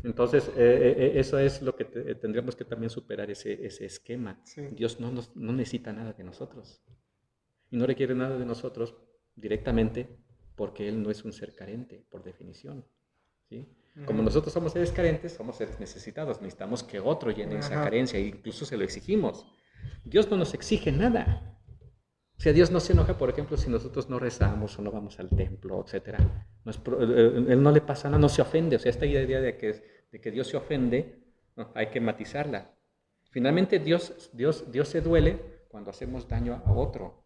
[0.04, 4.42] Entonces, eh, eh, eh, eso es lo que tendríamos que también superar, ese, ese esquema.
[4.72, 6.82] Dios no, nos, no necesita nada de nosotros.
[7.70, 8.94] Y no requiere nada de nosotros
[9.34, 10.14] directamente
[10.56, 12.84] porque Él no es un ser carente, por definición.
[13.48, 13.66] ¿sí?
[14.04, 18.26] Como nosotros somos seres carentes, somos seres necesitados, necesitamos que otro llene esa carencia e
[18.26, 19.46] incluso se lo exigimos.
[20.04, 21.56] Dios no nos exige nada.
[22.38, 25.18] O sea, Dios no se enoja, por ejemplo, si nosotros no rezamos o no vamos
[25.18, 26.18] al templo, etc.
[26.64, 26.76] No eh,
[27.08, 28.76] eh, él no le pasa nada, no se ofende.
[28.76, 31.22] O sea, esta idea de que, de que Dios se ofende,
[31.74, 32.74] hay que matizarla.
[33.30, 37.25] Finalmente, Dios, Dios, Dios se duele cuando hacemos daño a otro.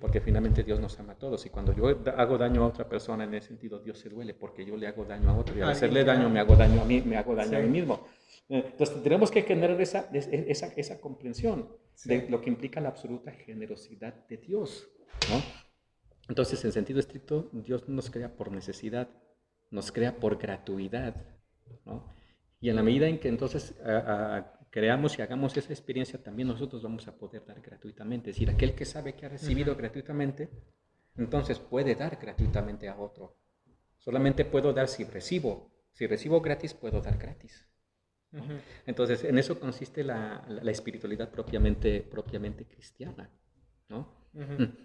[0.00, 1.46] Porque finalmente Dios nos ama a todos.
[1.46, 4.64] Y cuando yo hago daño a otra persona en ese sentido, Dios se duele porque
[4.64, 5.56] yo le hago daño a otro.
[5.56, 8.06] Y al hacerle daño, me hago daño a mí, me hago daño a mí mismo.
[8.48, 11.70] Entonces tenemos que generar esa, esa, esa comprensión
[12.04, 14.90] de lo que implica la absoluta generosidad de Dios.
[15.30, 15.42] ¿no?
[16.28, 19.08] Entonces, en sentido estricto, Dios no nos crea por necesidad,
[19.70, 21.16] nos crea por gratuidad.
[21.86, 22.12] ¿no?
[22.60, 26.82] Y en la medida en que entonces a, creamos y hagamos esa experiencia, también nosotros
[26.82, 28.30] vamos a poder dar gratuitamente.
[28.30, 30.48] Es decir, aquel que sabe que ha recibido gratuitamente,
[31.14, 33.36] entonces puede dar gratuitamente a otro.
[33.98, 35.70] Solamente puedo dar si recibo.
[35.92, 37.68] Si recibo gratis, puedo dar gratis.
[38.86, 43.30] Entonces, en eso consiste la, la, espiritualidad propiamente, propiamente cristiana.
[43.90, 44.10] ¿no?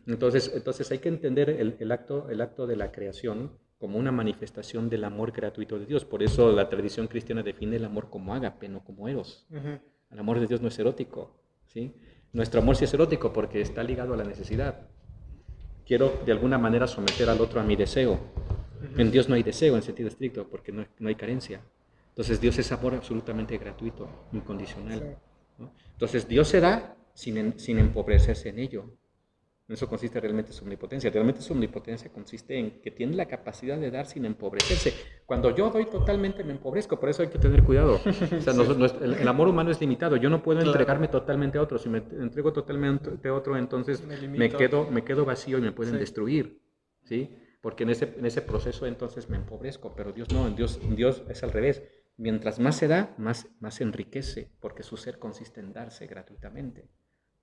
[0.06, 4.12] Entonces, entonces hay que entender el, el, acto, el acto de la creación como una
[4.12, 6.06] manifestación del amor gratuito de Dios.
[6.06, 9.46] Por eso la tradición cristiana define el amor como ágape, no como eros.
[10.10, 11.36] El amor de Dios no es erótico.
[11.68, 11.94] ¿sí?
[12.34, 14.88] Nuestro amor sí es erótico porque está ligado a la necesidad.
[15.86, 18.20] Quiero de alguna manera someter al otro a mi deseo.
[18.98, 21.62] En Dios no hay deseo en sentido estricto porque no, hay carencia.
[22.10, 25.18] Entonces Dios es amor absolutamente gratuito, incondicional.
[25.94, 28.86] Entonces Dios se da sin, sin empobrecerse en ello.
[29.68, 31.10] En eso consiste realmente su omnipotencia.
[31.10, 34.94] Realmente su omnipotencia consiste en que tiene la capacidad de dar sin empobrecerse.
[35.26, 38.00] Cuando yo doy totalmente me empobrezco, por eso hay que tener cuidado.
[39.02, 40.16] el, amor humano es limitado.
[40.16, 41.78] Yo no puedo entregarme totalmente a otro.
[41.78, 45.98] Si me entrego totalmente a otro, entonces me, quedo, me quedo vacío y me pueden
[46.00, 46.62] destruir.
[47.04, 47.38] ¿sí?
[47.62, 49.94] Porque en ese, en ese proceso entonces me empobrezco.
[49.96, 51.84] Pero Dios no, Dios, Dios es al revés.
[52.16, 56.90] Mientras más se da, más, más enriquece, porque su ser consiste en darse gratuitamente.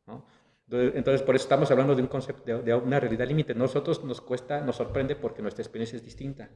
[0.07, 0.27] ¿no?
[0.71, 3.55] Entonces, por eso estamos hablando de un concepto, de, una realidad límite.
[3.55, 6.51] Nosotros nos cuesta, nos sorprende porque nuestra experiencia es distinta.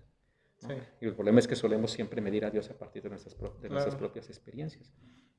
[1.00, 3.68] Y el problema es que solemos siempre medir a Dios a partir de nuestras, de
[3.68, 4.92] nuestras propias experiencias.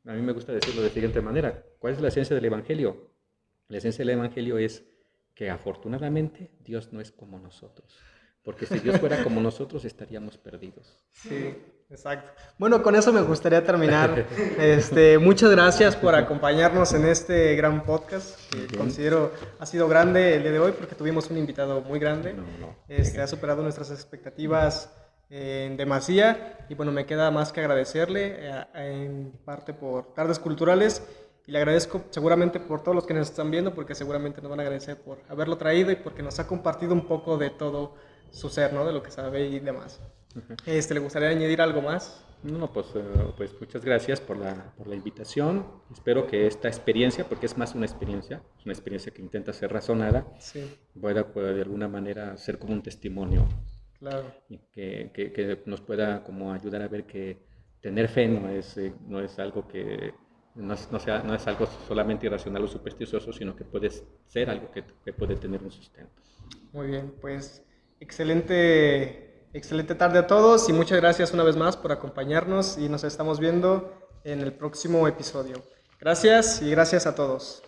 [0.06, 1.66] A mí me gusta decirlo de siguiente manera.
[1.80, 3.12] ¿Cuál es la esencia del Evangelio?
[3.68, 4.86] La esencia del Evangelio es
[5.34, 7.98] que afortunadamente Dios no es como nosotros.
[8.44, 11.04] Porque si Dios fuera como nosotros estaríamos perdidos.
[11.12, 11.56] Sí.
[11.90, 12.32] Exacto.
[12.60, 14.28] Bueno, con eso me gustaría terminar.
[14.60, 20.44] Este, muchas gracias por acompañarnos en este gran podcast que considero ha sido grande el
[20.44, 22.36] día de hoy porque tuvimos un invitado muy grande.
[22.88, 24.94] Este, ha superado nuestras expectativas
[25.30, 31.04] en demasía y bueno, me queda más que agradecerle eh, en parte por Tardes Culturales
[31.48, 34.60] y le agradezco seguramente por todos los que nos están viendo porque seguramente nos van
[34.60, 37.96] a agradecer por haberlo traído y porque nos ha compartido un poco de todo
[38.32, 38.86] su ser, ¿no?
[38.86, 40.00] De lo que sabe y demás.
[40.66, 42.24] Este, ¿Le gustaría añadir algo más?
[42.44, 43.02] No, pues, eh,
[43.36, 45.66] pues muchas gracias por la, por la invitación.
[45.92, 49.74] Espero que esta experiencia, porque es más una experiencia, es una experiencia que intenta ser
[49.74, 50.26] razonada,
[51.02, 51.24] pueda,
[51.54, 53.46] de alguna manera ser como un testimonio.
[54.00, 54.32] Claro.
[54.48, 57.38] Y que, que, nos pueda como ayudar a ver que
[57.82, 60.14] tener fe no es, eh, no es algo que
[60.56, 63.90] no es, no, sea, no es algo solamente irracional o supersticioso, sino que puede
[64.28, 66.12] ser algo que, que puede tener un sustento.
[66.72, 67.66] Muy bien, pues
[68.00, 73.04] excelente Excelente tarde a todos y muchas gracias una vez más por acompañarnos y nos
[73.04, 73.92] estamos viendo
[74.24, 75.64] en el próximo episodio.
[76.00, 77.64] Gracias y gracias a todos.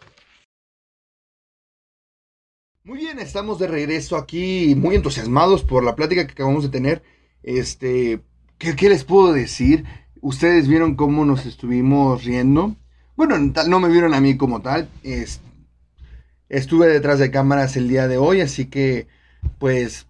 [2.84, 7.02] Muy bien, estamos de regreso aquí muy entusiasmados por la plática que acabamos de tener.
[7.41, 8.22] Este,
[8.60, 9.84] ¿qué, les puedo decir?
[10.22, 12.76] Ustedes vieron cómo nos estuvimos riendo.
[13.16, 14.88] Bueno, no me vieron a mí como tal.
[16.48, 19.08] estuve detrás de cámaras el día de hoy, así que
[19.58, 20.06] pues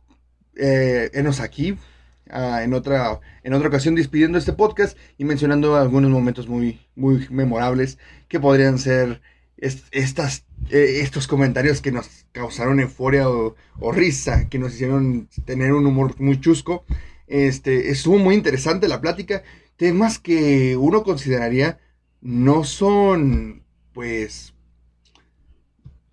[0.64, 1.76] eh, enos aquí
[2.30, 7.28] ah, en, otra, en otra ocasión despidiendo este podcast y mencionando algunos momentos muy, muy
[7.32, 7.98] memorables
[8.28, 9.22] que podrían ser
[9.58, 13.56] estas, eh, estos comentarios que nos causaron euforia o,
[13.92, 16.86] risa, que nos hicieron tener un humor muy chusco.
[17.26, 19.42] Este, estuvo muy interesante la plática.
[19.78, 21.80] Temas que uno consideraría
[22.22, 23.64] no son,
[23.94, 24.54] pues,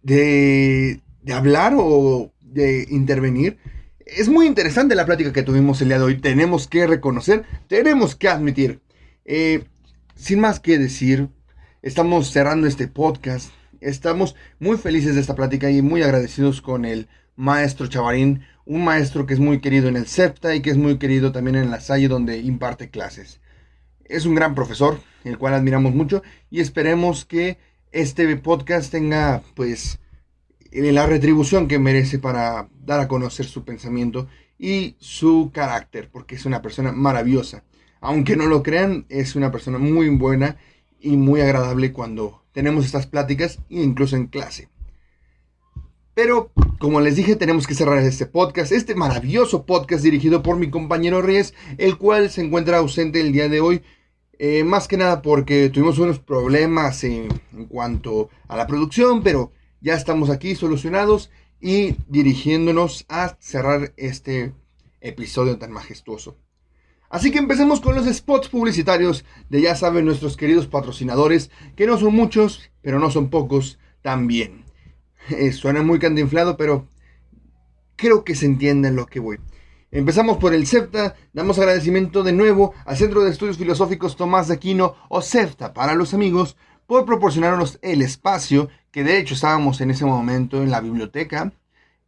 [0.02, 3.58] de, de hablar o de intervenir,
[4.08, 6.18] es muy interesante la plática que tuvimos el día de hoy.
[6.18, 8.80] Tenemos que reconocer, tenemos que admitir.
[9.24, 9.64] Eh,
[10.14, 11.28] sin más que decir,
[11.82, 13.50] estamos cerrando este podcast.
[13.80, 19.26] Estamos muy felices de esta plática y muy agradecidos con el maestro Chavarín, un maestro
[19.26, 21.80] que es muy querido en el CEPTA y que es muy querido también en la
[21.80, 23.40] Salle donde imparte clases.
[24.06, 27.58] Es un gran profesor, el cual admiramos mucho y esperemos que
[27.92, 30.00] este podcast tenga pues
[30.72, 34.28] la retribución que merece para dar a conocer su pensamiento
[34.58, 37.64] y su carácter, porque es una persona maravillosa.
[38.00, 40.56] Aunque no lo crean, es una persona muy buena
[41.00, 44.68] y muy agradable cuando tenemos estas pláticas, incluso en clase.
[46.14, 46.50] Pero,
[46.80, 51.22] como les dije, tenemos que cerrar este podcast, este maravilloso podcast dirigido por mi compañero
[51.22, 53.82] Reyes, el cual se encuentra ausente el día de hoy,
[54.40, 59.52] eh, más que nada porque tuvimos unos problemas en, en cuanto a la producción, pero
[59.80, 61.30] ya estamos aquí solucionados
[61.60, 64.52] y dirigiéndonos a cerrar este
[65.00, 66.36] episodio tan majestuoso.
[67.10, 71.96] Así que empecemos con los spots publicitarios de ya saben nuestros queridos patrocinadores, que no
[71.96, 74.64] son muchos, pero no son pocos también.
[75.30, 76.88] Eh, suena muy cantinflado, pero
[77.96, 79.38] creo que se entiende en lo que voy.
[79.90, 84.54] Empezamos por el CEPTA, damos agradecimiento de nuevo al Centro de Estudios Filosóficos Tomás de
[84.54, 86.56] Aquino o CEPTA para los amigos
[86.86, 91.52] por proporcionarnos el espacio, que de hecho estábamos en ese momento en la biblioteca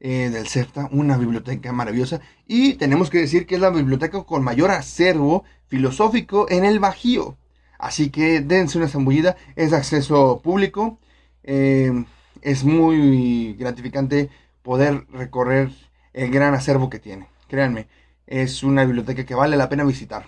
[0.01, 4.43] eh, del CEPTA, una biblioteca maravillosa, y tenemos que decir que es la biblioteca con
[4.43, 7.37] mayor acervo filosófico en el Bajío.
[7.79, 10.99] Así que dense una zambullida, es acceso público,
[11.43, 12.05] eh,
[12.43, 14.31] es muy gratificante
[14.63, 15.71] poder recorrer
[16.13, 17.29] el gran acervo que tiene.
[17.49, 17.89] Créanme,
[18.27, 20.27] es una biblioteca que vale la pena visitar.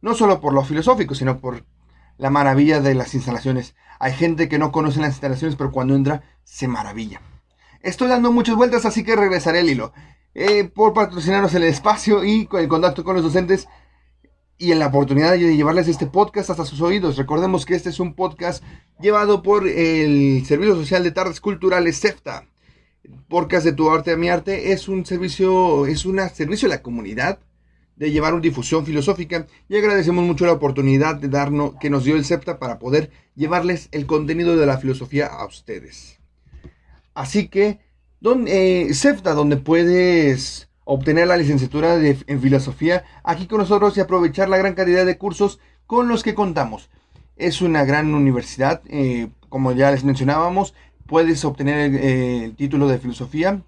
[0.00, 1.64] No solo por lo filosófico, sino por
[2.18, 3.74] la maravilla de las instalaciones.
[3.98, 7.20] Hay gente que no conoce las instalaciones, pero cuando entra se maravilla.
[7.80, 9.92] Estoy dando muchas vueltas, así que regresaré el hilo.
[10.34, 13.68] Eh, por patrocinarnos el espacio y el contacto con los docentes
[14.58, 17.16] y en la oportunidad de llevarles este podcast hasta sus oídos.
[17.16, 18.64] Recordemos que este es un podcast
[19.00, 22.48] llevado por el Servicio Social de Tardes Culturales CEFTA.
[23.28, 26.82] Podcast de tu arte a mi arte es un servicio, es un servicio a la
[26.82, 27.38] comunidad
[27.96, 32.16] de llevar una difusión filosófica y agradecemos mucho la oportunidad de darnos, que nos dio
[32.16, 36.18] el CEPTA para poder llevarles el contenido de la filosofía a ustedes.
[37.14, 37.78] Así que,
[38.20, 44.48] donde, eh, CEPTA, donde puedes obtener la licenciatura en filosofía aquí con nosotros y aprovechar
[44.48, 46.90] la gran cantidad de cursos con los que contamos.
[47.36, 50.74] Es una gran universidad, eh, como ya les mencionábamos,
[51.06, 53.62] puedes obtener el, eh, título de filosofía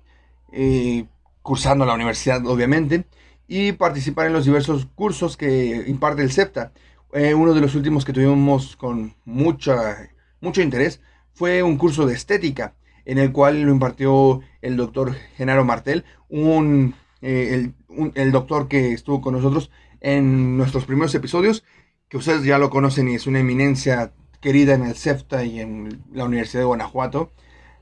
[1.43, 3.05] cursando la universidad, obviamente
[3.49, 6.73] y participar en los diversos cursos que imparte el CEPTA.
[7.13, 10.11] Eh, uno de los últimos que tuvimos con mucha,
[10.41, 11.01] mucho interés
[11.33, 12.75] fue un curso de estética,
[13.05, 17.73] en el cual lo impartió el doctor Genaro Martel, un, eh,
[18.15, 19.71] el, doctor que estuvo con nosotros
[20.01, 21.65] en nuestros primeros episodios,
[22.09, 26.03] que ustedes ya lo conocen y es una eminencia querida en el CEPTA y en
[26.13, 27.33] la Universidad de Guanajuato,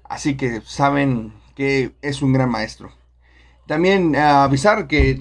[0.04, 2.92] así que saben que es un gran maestro.
[3.66, 5.14] También avisar que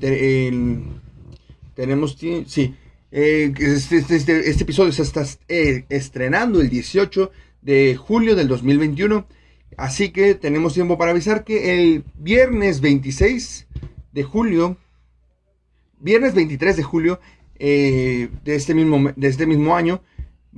[1.76, 2.76] tenemos, sí,
[3.16, 8.48] eh, este, este, este, este, episodio se está eh, estrenando el 18 de julio del
[8.48, 9.28] 2021.
[9.78, 13.68] Así que tenemos tiempo para avisar que el viernes 26
[14.12, 14.78] de julio,
[16.00, 17.20] viernes 23 de julio
[17.60, 20.02] eh, de, este mismo, de este mismo año,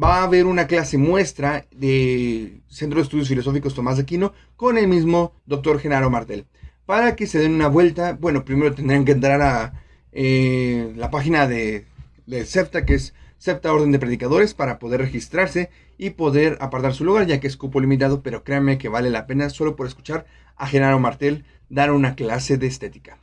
[0.02, 4.78] va a haber una clase muestra de Centro de Estudios Filosóficos Tomás de Aquino con
[4.78, 6.46] el mismo doctor Genaro Martel
[6.86, 8.14] para que se den una vuelta.
[8.14, 9.74] Bueno, primero tendrán que entrar a
[10.12, 11.86] eh, la página de,
[12.26, 17.06] de SEPTA, que es SEPTA Orden de Predicadores, para poder registrarse y poder apartar su
[17.06, 20.26] lugar, ya que es cupo limitado, pero créanme que vale la pena solo por escuchar
[20.56, 23.20] a Genaro Martel dar una clase de estética.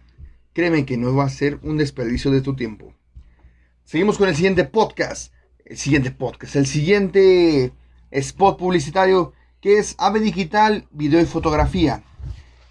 [0.54, 2.94] créeme que no va a ser un desperdicio de tu tiempo.
[3.84, 5.34] Seguimos con el siguiente podcast.
[5.66, 7.72] El siguiente podcast, el siguiente
[8.12, 12.04] spot publicitario que es AVE Digital, Video y Fotografía.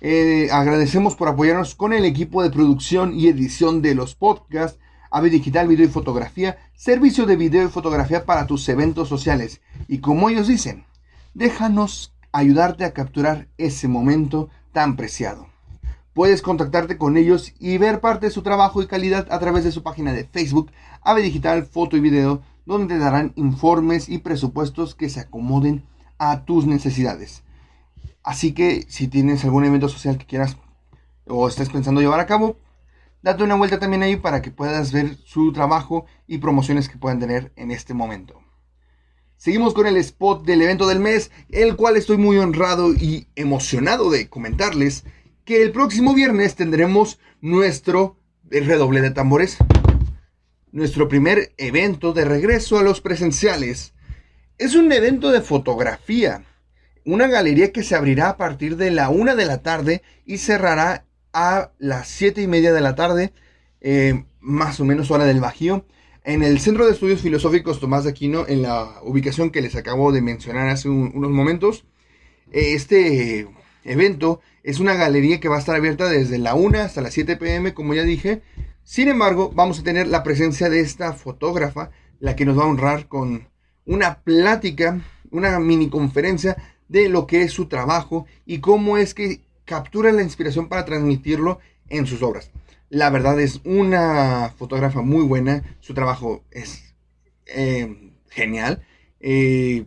[0.00, 4.78] Eh, agradecemos por apoyarnos con el equipo de producción y edición de los podcasts.
[5.10, 9.60] AVE Digital, Video y Fotografía, servicio de video y fotografía para tus eventos sociales.
[9.88, 10.84] Y como ellos dicen,
[11.34, 15.48] déjanos ayudarte a capturar ese momento tan preciado.
[16.14, 19.72] Puedes contactarte con ellos y ver parte de su trabajo y calidad a través de
[19.72, 20.70] su página de Facebook,
[21.02, 25.84] AVE Digital, Foto y Video, donde te darán informes y presupuestos que se acomoden
[26.18, 27.42] a tus necesidades.
[28.22, 30.56] Así que si tienes algún evento social que quieras
[31.26, 32.56] o estés pensando llevar a cabo,
[33.22, 37.20] date una vuelta también ahí para que puedas ver su trabajo y promociones que puedan
[37.20, 38.40] tener en este momento.
[39.36, 44.10] Seguimos con el spot del evento del mes, el cual estoy muy honrado y emocionado
[44.10, 45.04] de comentarles
[45.44, 48.18] que el próximo viernes tendremos nuestro
[48.50, 49.56] redoble de tambores,
[50.72, 53.94] nuestro primer evento de regreso a los presenciales.
[54.58, 56.44] Es un evento de fotografía,
[57.06, 61.06] una galería que se abrirá a partir de la una de la tarde y cerrará
[61.32, 63.32] a las siete y media de la tarde,
[63.80, 65.84] eh, más o menos hora del Bajío,
[66.24, 70.20] en el Centro de Estudios Filosóficos Tomás Aquino, en la ubicación que les acabo de
[70.20, 71.86] mencionar hace unos momentos.
[72.52, 73.48] Este
[73.84, 77.36] evento es una galería que va a estar abierta desde la 1 hasta las 7
[77.36, 78.42] pm, como ya dije.
[78.84, 82.68] Sin embargo, vamos a tener la presencia de esta fotógrafa, la que nos va a
[82.68, 83.48] honrar con
[83.86, 85.00] una plática,
[85.30, 86.56] una mini conferencia
[86.88, 89.40] de lo que es su trabajo y cómo es que
[89.70, 92.50] captura la inspiración para transmitirlo en sus obras.
[92.88, 96.92] La verdad es una fotógrafa muy buena, su trabajo es
[97.46, 98.84] eh, genial.
[99.20, 99.84] Eh,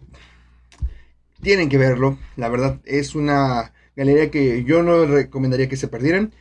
[1.41, 6.34] tienen que verlo, la verdad es una galería que yo no recomendaría que se perdieran.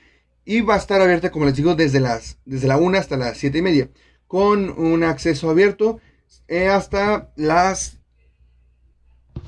[0.44, 3.38] Y va a estar abierta, como les digo, desde, las, desde la 1 hasta las
[3.38, 3.90] 7 y media.
[4.28, 5.98] Con un acceso abierto
[6.46, 7.98] eh, hasta las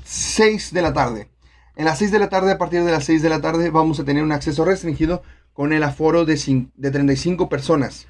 [0.03, 1.29] 6 de la tarde.
[1.75, 3.99] En las 6 de la tarde, a partir de las 6 de la tarde, vamos
[3.99, 5.23] a tener un acceso restringido
[5.53, 8.07] con el aforo de, de 35 personas.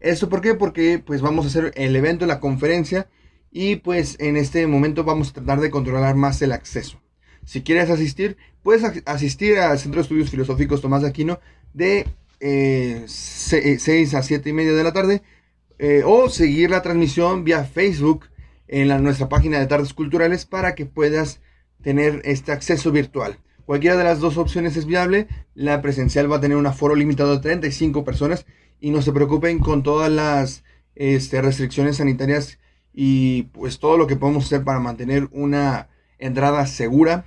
[0.00, 0.54] ¿Esto por qué?
[0.54, 3.08] Porque pues vamos a hacer el evento, la conferencia
[3.50, 7.00] y pues en este momento vamos a tratar de controlar más el acceso.
[7.44, 11.40] Si quieres asistir, puedes asistir al Centro de Estudios Filosóficos Tomás de Aquino
[11.72, 12.06] de
[12.40, 15.22] 6 eh, a 7 y media de la tarde
[15.78, 18.26] eh, o seguir la transmisión vía Facebook
[18.68, 21.40] en la, nuestra página de Tardes Culturales para que puedas
[21.82, 23.38] tener este acceso virtual.
[23.64, 25.28] Cualquiera de las dos opciones es viable.
[25.54, 28.46] La presencial va a tener un aforo limitado de 35 personas
[28.80, 30.64] y no se preocupen con todas las
[30.94, 32.58] este, restricciones sanitarias
[32.92, 35.88] y pues todo lo que podemos hacer para mantener una
[36.18, 37.26] entrada segura.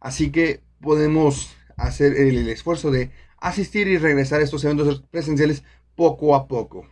[0.00, 5.64] Así que podemos hacer el esfuerzo de asistir y regresar a estos eventos presenciales
[5.96, 6.86] poco a poco.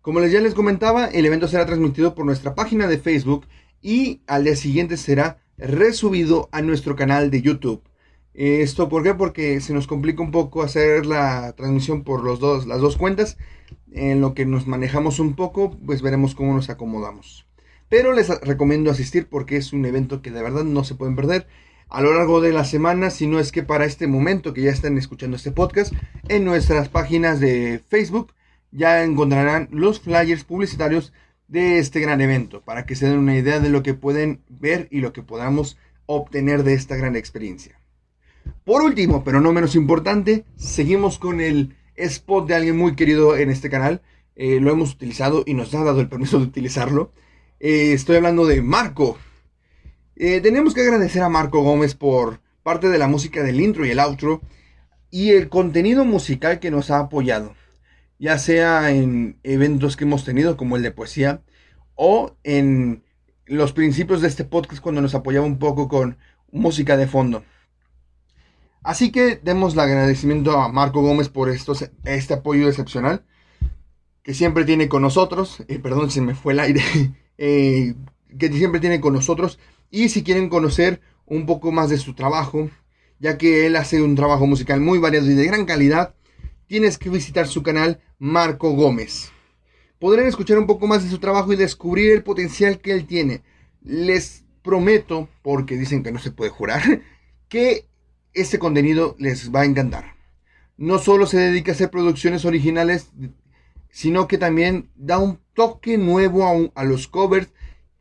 [0.00, 3.46] Como ya les comentaba, el evento será transmitido por nuestra página de Facebook
[3.82, 7.82] y al día siguiente será resubido a nuestro canal de YouTube.
[8.34, 9.14] ¿Esto por qué?
[9.14, 13.36] Porque se nos complica un poco hacer la transmisión por los dos, las dos cuentas.
[13.92, 17.46] En lo que nos manejamos un poco, pues veremos cómo nos acomodamos.
[17.88, 21.46] Pero les recomiendo asistir porque es un evento que de verdad no se pueden perder
[21.88, 24.70] a lo largo de la semana, si no es que para este momento que ya
[24.70, 25.92] están escuchando este podcast,
[26.28, 28.32] en nuestras páginas de Facebook
[28.70, 31.12] ya encontrarán los flyers publicitarios
[31.50, 34.88] de este gran evento, para que se den una idea de lo que pueden ver
[34.90, 37.80] y lo que podamos obtener de esta gran experiencia.
[38.64, 43.50] Por último, pero no menos importante, seguimos con el spot de alguien muy querido en
[43.50, 44.00] este canal.
[44.36, 47.12] Eh, lo hemos utilizado y nos ha dado el permiso de utilizarlo.
[47.58, 49.18] Eh, estoy hablando de Marco,
[50.16, 53.90] eh, tenemos que agradecer a Marco Gómez por parte de la música del intro y
[53.90, 54.42] el outro
[55.10, 57.54] y el contenido musical que nos ha apoyado,
[58.20, 61.42] ya sea en eventos que hemos tenido como el de poesía
[61.94, 63.02] o en
[63.46, 66.18] los principios de este podcast cuando nos apoyaba un poco con
[66.52, 67.42] música de fondo.
[68.82, 73.24] Así que demos el agradecimiento a Marco Gómez por este apoyo excepcional
[74.22, 75.64] que siempre tiene con nosotros.
[75.68, 76.82] Eh, perdón, se me fue el aire.
[77.42, 77.94] Eh,
[78.38, 79.58] que siempre tiene con nosotros
[79.90, 82.68] y si quieren conocer un poco más de su trabajo,
[83.18, 86.14] ya que él hace un trabajo musical muy variado y de gran calidad,
[86.70, 89.32] tienes que visitar su canal Marco Gómez.
[89.98, 93.42] Podrán escuchar un poco más de su trabajo y descubrir el potencial que él tiene.
[93.82, 97.02] Les prometo, porque dicen que no se puede jurar,
[97.48, 97.88] que
[98.34, 100.14] este contenido les va a encantar.
[100.76, 103.10] No solo se dedica a hacer producciones originales
[103.88, 107.48] sino que también da un toque nuevo a, a los covers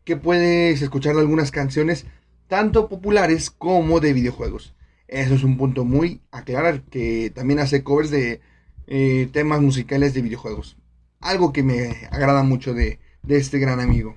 [0.04, 2.06] que puedes escuchar algunas canciones,
[2.48, 4.76] tanto populares como de videojuegos.
[5.08, 8.41] Eso es un punto muy aclarar, que también hace covers de
[8.90, 10.76] eh, temas musicales de videojuegos.
[11.22, 14.16] Algo que me agrada mucho de, de este gran amigo.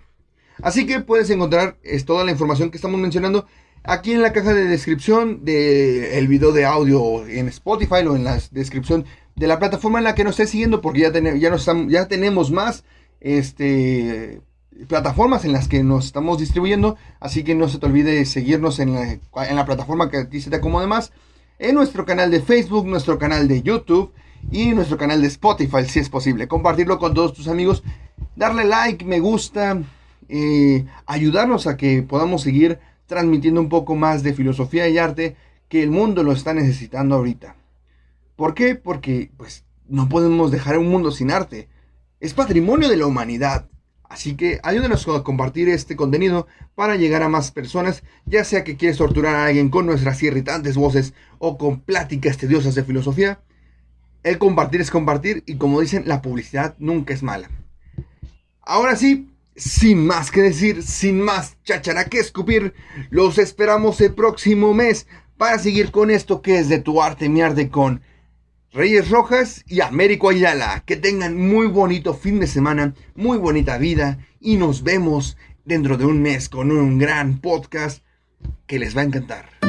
[0.62, 3.46] Así que puedes encontrar es, toda la información que estamos mencionando
[3.84, 8.40] aquí en la caja de descripción del video de audio en Spotify o en la
[8.50, 9.04] descripción
[9.34, 12.06] de la plataforma en la que nos estés siguiendo, porque ya, tene- ya, nos ya
[12.06, 12.84] tenemos más
[13.20, 14.40] este,
[14.86, 16.96] plataformas en las que nos estamos distribuyendo.
[17.18, 20.40] Así que no se te olvide seguirnos en la, en la plataforma que a ti
[20.40, 21.12] se te acomode más.
[21.58, 24.12] En nuestro canal de Facebook, nuestro canal de YouTube
[24.50, 26.48] y nuestro canal de Spotify, si es posible.
[26.48, 27.82] Compartirlo con todos tus amigos.
[28.36, 29.82] Darle like, me gusta.
[30.28, 35.36] eh, ayudarnos a que podamos seguir transmitiendo un poco más de filosofía y arte
[35.68, 37.56] que el mundo lo está necesitando ahorita.
[38.36, 38.74] ¿Por qué?
[38.74, 41.68] Porque pues no podemos dejar un mundo sin arte.
[42.20, 43.68] Es patrimonio de la humanidad.
[44.04, 48.76] Así que ayúdenos a compartir este contenido para llegar a más personas, ya sea que
[48.76, 53.40] quieres torturar a alguien con nuestras irritantes voces o con pláticas tediosas de filosofía.
[54.22, 57.50] El compartir es compartir y como dicen, la publicidad nunca es mala.
[58.60, 62.74] Ahora sí, sin más que decir, sin más cháchara que escupir,
[63.10, 67.42] los esperamos el próximo mes para seguir con esto que es de tu arte, mi
[67.42, 68.02] arte con
[68.72, 70.84] Reyes Rojas y Américo Ayala.
[70.86, 76.06] Que tengan muy bonito fin de semana, muy bonita vida y nos vemos dentro de
[76.06, 78.04] un mes con un gran podcast
[78.66, 79.61] que les va a encantar.